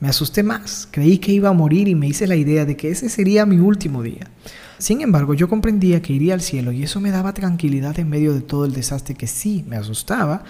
me 0.00 0.08
asusté 0.08 0.42
más. 0.42 0.88
Creí 0.90 1.18
que 1.18 1.32
iba 1.32 1.48
a 1.48 1.54
morir 1.54 1.88
y 1.88 1.94
me 1.94 2.06
hice 2.06 2.26
la 2.26 2.36
idea 2.36 2.64
de 2.64 2.76
que 2.76 2.90
ese 2.90 3.08
sería 3.08 3.46
mi 3.46 3.58
último 3.58 4.02
día. 4.02 4.30
Sin 4.78 5.02
embargo, 5.02 5.34
yo 5.34 5.48
comprendía 5.48 6.00
que 6.00 6.14
iría 6.14 6.32
al 6.32 6.40
cielo 6.40 6.72
y 6.72 6.82
eso 6.82 7.00
me 7.00 7.10
daba 7.10 7.34
tranquilidad 7.34 7.98
en 7.98 8.08
medio 8.08 8.32
de 8.32 8.40
todo 8.40 8.64
el 8.64 8.72
desastre 8.72 9.14
que 9.14 9.26
sí 9.26 9.62
me 9.68 9.76
asustaba, 9.76 10.42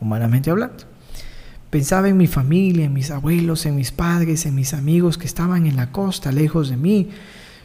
humanamente 0.00 0.50
hablando. 0.50 0.84
Pensaba 1.68 2.08
en 2.08 2.16
mi 2.16 2.26
familia, 2.26 2.86
en 2.86 2.92
mis 2.94 3.10
abuelos, 3.10 3.66
en 3.66 3.76
mis 3.76 3.92
padres, 3.92 4.46
en 4.46 4.54
mis 4.54 4.72
amigos 4.72 5.18
que 5.18 5.26
estaban 5.26 5.66
en 5.66 5.76
la 5.76 5.92
costa, 5.92 6.32
lejos 6.32 6.70
de 6.70 6.76
mí, 6.76 7.10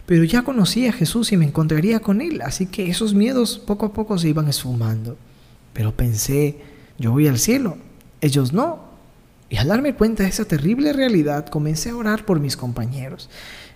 pero 0.06 0.24
ya 0.24 0.42
conocía 0.42 0.90
a 0.90 0.94
Jesús 0.94 1.32
y 1.32 1.38
me 1.38 1.46
encontraría 1.46 2.00
con 2.00 2.20
Él, 2.20 2.42
así 2.42 2.66
que 2.66 2.90
esos 2.90 3.14
miedos 3.14 3.60
poco 3.60 3.86
a 3.86 3.94
poco 3.94 4.18
se 4.18 4.28
iban 4.28 4.48
esfumando. 4.48 5.18
Pero 5.72 5.96
pensé, 5.96 6.58
yo 6.98 7.12
voy 7.12 7.28
al 7.28 7.38
cielo, 7.38 7.78
ellos 8.20 8.52
no. 8.52 8.89
Y 9.50 9.58
al 9.58 9.68
darme 9.68 9.96
cuenta 9.96 10.24
de 10.24 10.30
esa 10.30 10.46
terrible 10.46 10.94
realidad, 10.94 11.48
comencé 11.48 11.90
a 11.90 11.96
orar 11.96 12.26
por 12.26 12.40
mis 12.40 12.56
compañeros. 12.56 13.30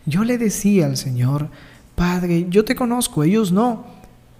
Yo 0.05 0.23
le 0.23 0.37
decía 0.37 0.85
al 0.85 0.97
Señor, 0.97 1.49
Padre, 1.95 2.47
yo 2.49 2.63
te 2.65 2.75
conozco, 2.75 3.23
ellos 3.23 3.51
no. 3.51 3.85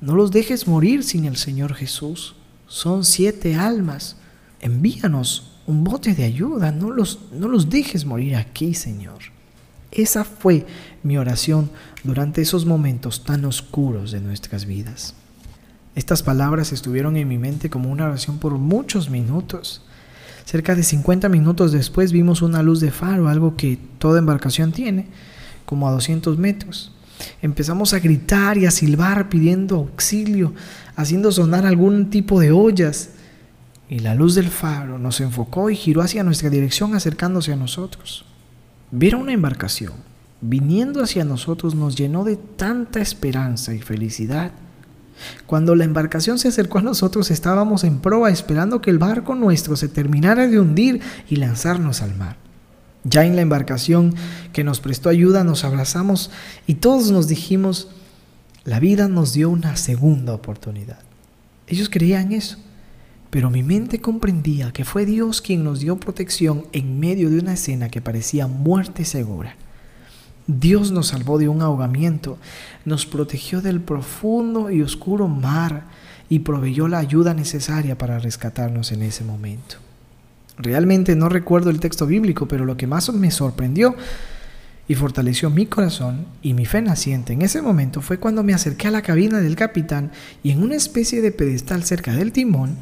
No 0.02 0.16
los 0.16 0.32
dejes 0.32 0.68
morir 0.68 1.04
sin 1.04 1.26
el 1.26 1.38
Señor 1.38 1.74
Jesús. 1.74 2.36
Son 2.68 3.04
siete 3.04 3.56
almas. 3.56 4.18
Envíanos 4.60 5.62
un 5.66 5.84
bote 5.84 6.14
de 6.14 6.26
ayuda. 6.26 6.72
No 6.72 6.92
los, 6.92 7.20
no 7.32 7.48
los 7.48 7.70
dejes 7.70 8.06
morir 8.06 8.36
aquí, 8.36 8.74
Señor. 8.74 9.20
Esa 9.92 10.24
fue 10.24 10.66
mi 11.04 11.18
oración 11.18 11.70
durante 12.04 12.42
esos 12.42 12.66
momentos 12.66 13.24
tan 13.24 13.46
oscuros 13.46 14.12
de 14.12 14.22
nuestras 14.22 14.66
vidas. 14.66 15.14
Estas 15.96 16.24
palabras 16.24 16.74
estuvieron 16.74 17.16
en 17.16 17.28
mi 17.28 17.38
mente 17.38 17.70
como 17.70 17.92
una 17.92 18.06
oración 18.06 18.40
por 18.40 18.54
muchos 18.54 19.10
minutos. 19.10 19.84
Cerca 20.46 20.76
de 20.76 20.84
50 20.84 21.30
minutos 21.30 21.72
después 21.72 22.12
vimos 22.12 22.42
una 22.42 22.62
luz 22.64 22.80
de 22.80 22.92
faro, 22.92 23.30
algo 23.30 23.56
que 23.56 23.78
toda 23.98 24.20
embarcación 24.20 24.72
tiene, 24.72 25.08
como 25.66 25.88
a 25.88 25.92
200 25.92 26.38
metros. 26.38 26.92
Empezamos 27.42 27.94
a 27.94 28.00
gritar 28.00 28.58
y 28.58 28.66
a 28.66 28.72
silbar 28.72 29.30
pidiendo 29.30 29.78
auxilio, 29.78 30.54
haciendo 30.96 31.32
sonar 31.32 31.66
algún 31.66 32.10
tipo 32.10 32.40
de 32.40 32.52
ollas. 32.52 33.12
Y 33.90 34.00
la 34.00 34.16
luz 34.16 34.36
del 34.36 34.50
faro 34.50 34.98
nos 34.98 35.22
enfocó 35.22 35.70
y 35.70 35.76
giró 35.76 36.02
hacia 36.02 36.24
nuestra 36.24 36.50
dirección 36.50 36.96
acercándose 36.96 37.54
a 37.54 37.58
nosotros. 37.58 38.26
Ver 38.92 39.16
una 39.16 39.34
embarcación 39.34 39.94
viniendo 40.46 41.02
hacia 41.02 41.24
nosotros 41.24 41.74
nos 41.74 41.96
llenó 41.96 42.26
de 42.26 42.36
tanta 42.36 43.00
esperanza 43.00 43.74
y 43.74 43.80
felicidad. 43.80 44.52
Cuando 45.46 45.76
la 45.76 45.84
embarcación 45.84 46.40
se 46.40 46.48
acercó 46.48 46.80
a 46.80 46.82
nosotros 46.84 47.32
estábamos 47.32 47.84
en 47.84 48.00
proa 48.00 48.30
esperando 48.30 48.82
que 48.82 48.90
el 48.90 49.00
barco 49.00 49.36
nuestro 49.36 49.76
se 49.76 49.88
terminara 49.88 50.48
de 50.48 50.60
hundir 50.60 51.02
y 51.30 51.38
lanzarnos 51.38 52.02
al 52.02 52.16
mar. 52.16 52.38
Ya 53.04 53.26
en 53.26 53.36
la 53.36 53.42
embarcación 53.42 54.16
que 54.54 54.64
nos 54.64 54.80
prestó 54.80 55.10
ayuda 55.10 55.44
nos 55.44 55.64
abrazamos 55.64 56.32
y 56.68 56.76
todos 56.76 57.12
nos 57.12 57.28
dijimos, 57.28 57.90
la 58.64 58.80
vida 58.80 59.08
nos 59.10 59.34
dio 59.34 59.50
una 59.50 59.76
segunda 59.76 60.34
oportunidad. 60.34 61.00
Ellos 61.68 61.90
creían 61.90 62.32
eso, 62.32 62.58
pero 63.30 63.50
mi 63.50 63.64
mente 63.64 64.00
comprendía 64.00 64.72
que 64.72 64.86
fue 64.86 65.06
Dios 65.06 65.42
quien 65.42 65.64
nos 65.64 65.80
dio 65.80 65.98
protección 65.98 66.68
en 66.72 67.00
medio 67.00 67.30
de 67.30 67.40
una 67.40 67.54
escena 67.54 67.90
que 67.90 68.02
parecía 68.02 68.48
muerte 68.48 69.04
segura. 69.04 69.58
Dios 70.48 70.92
nos 70.92 71.08
salvó 71.08 71.38
de 71.38 71.48
un 71.48 71.62
ahogamiento, 71.62 72.38
nos 72.86 73.06
protegió 73.06 73.62
del 73.62 73.80
profundo 73.80 74.70
y 74.72 74.82
oscuro 74.82 75.28
mar 75.28 75.86
y 76.30 76.40
proveyó 76.40 76.88
la 76.88 77.00
ayuda 77.00 77.34
necesaria 77.34 77.98
para 77.98 78.20
rescatarnos 78.20 78.92
en 78.92 79.04
ese 79.04 79.24
momento. 79.24 79.78
Realmente 80.58 81.16
no 81.16 81.30
recuerdo 81.30 81.70
el 81.70 81.80
texto 81.80 82.06
bíblico, 82.06 82.48
pero 82.48 82.66
lo 82.66 82.78
que 82.78 82.88
más 82.88 83.12
me 83.14 83.32
sorprendió 83.32 83.96
y 84.88 84.96
fortaleció 84.96 85.50
mi 85.50 85.66
corazón 85.66 86.26
y 86.42 86.54
mi 86.54 86.66
fe 86.66 86.82
naciente 86.82 87.34
en 87.34 87.42
ese 87.42 87.62
momento 87.62 88.02
fue 88.02 88.20
cuando 88.20 88.44
me 88.44 88.54
acerqué 88.54 88.90
a 88.90 88.92
la 88.92 89.02
cabina 89.02 89.40
del 89.40 89.56
capitán 89.56 90.12
y 90.44 90.52
en 90.52 90.62
una 90.62 90.76
especie 90.76 91.22
de 91.22 91.32
pedestal 91.32 91.84
cerca 91.84 92.14
del 92.14 92.32
timón 92.32 92.78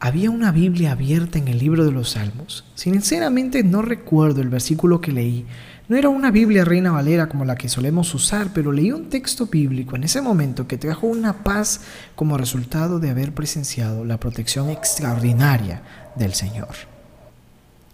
había 0.00 0.30
una 0.30 0.52
Biblia 0.52 0.92
abierta 0.92 1.38
en 1.38 1.48
el 1.48 1.58
libro 1.58 1.84
de 1.84 1.92
los 1.92 2.10
Salmos. 2.10 2.64
Sinceramente 2.74 3.64
no 3.64 3.82
recuerdo 3.82 4.42
el 4.42 4.48
versículo 4.48 5.00
que 5.00 5.12
leí. 5.12 5.46
No 5.86 5.96
era 5.96 6.08
una 6.08 6.30
Biblia 6.30 6.64
Reina 6.64 6.92
Valera 6.92 7.28
como 7.28 7.44
la 7.44 7.56
que 7.56 7.68
solemos 7.68 8.14
usar, 8.14 8.48
pero 8.54 8.72
leí 8.72 8.90
un 8.90 9.10
texto 9.10 9.46
bíblico 9.46 9.96
en 9.96 10.04
ese 10.04 10.22
momento 10.22 10.66
que 10.66 10.78
trajo 10.78 11.06
una 11.06 11.44
paz 11.44 11.82
como 12.14 12.38
resultado 12.38 13.00
de 13.00 13.10
haber 13.10 13.34
presenciado 13.34 14.02
la 14.02 14.18
protección 14.18 14.70
extraordinaria 14.70 15.82
del 16.16 16.32
Señor. 16.32 16.74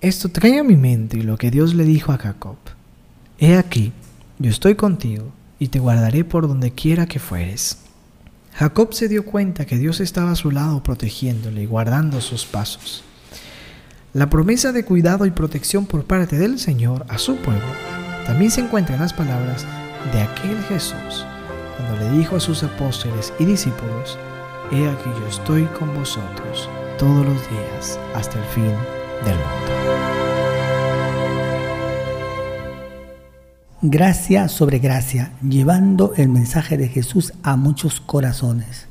Esto 0.01 0.29
trae 0.29 0.61
a 0.61 0.65
mi 0.65 0.77
mente 0.77 1.17
lo 1.25 1.37
que 1.37 1.51
Dios 1.51 1.75
le 1.75 1.83
dijo 1.83 2.13
a 2.13 2.19
Jacob. 2.19 2.59
He 3.41 3.57
aquí, 3.57 3.93
yo 4.39 4.51
estoy 4.51 4.77
contigo 4.77 5.33
y 5.59 5.69
te 5.69 5.81
guardaré 5.81 6.25
por 6.25 6.47
donde 6.47 6.71
quiera 6.71 7.07
que 7.07 7.19
fueres. 7.19 7.79
Jacob 8.55 8.95
se 8.95 9.09
dio 9.09 9.25
cuenta 9.25 9.67
que 9.67 9.79
Dios 9.79 9.99
estaba 9.99 10.31
a 10.31 10.37
su 10.37 10.53
lado 10.53 10.83
protegiéndole 10.85 11.65
y 11.65 11.67
guardando 11.67 12.21
sus 12.21 12.47
pasos. 12.47 13.03
La 14.13 14.29
promesa 14.29 14.73
de 14.73 14.85
cuidado 14.85 15.25
y 15.25 15.31
protección 15.31 15.87
por 15.87 16.05
parte 16.05 16.37
del 16.37 16.59
Señor 16.59 17.07
a 17.09 17.17
su 17.17 17.37
pueblo 17.37 17.63
también 18.27 18.51
se 18.51 18.61
encuentra 18.61 18.97
en 18.97 19.03
las 19.03 19.13
palabras 19.13 19.65
de 20.13 20.21
aquel 20.21 20.61
Jesús 20.65 21.25
cuando 21.77 21.97
le 21.97 22.19
dijo 22.19 22.35
a 22.35 22.41
sus 22.41 22.65
apóstoles 22.65 23.33
y 23.39 23.45
discípulos, 23.45 24.19
He 24.73 24.89
aquí 24.89 25.09
yo 25.09 25.27
estoy 25.29 25.65
con 25.79 25.95
vosotros 25.95 26.69
todos 26.99 27.25
los 27.25 27.51
días 27.51 28.01
hasta 28.13 28.37
el 28.37 28.45
fin 28.47 28.75
del 29.25 29.37
mundo. 29.37 30.01
Gracia 33.83 34.49
sobre 34.49 34.81
gracia, 34.81 35.35
llevando 35.41 36.15
el 36.17 36.31
mensaje 36.31 36.77
de 36.77 36.89
Jesús 36.89 37.33
a 37.45 37.55
muchos 37.55 38.01
corazones. 38.01 38.90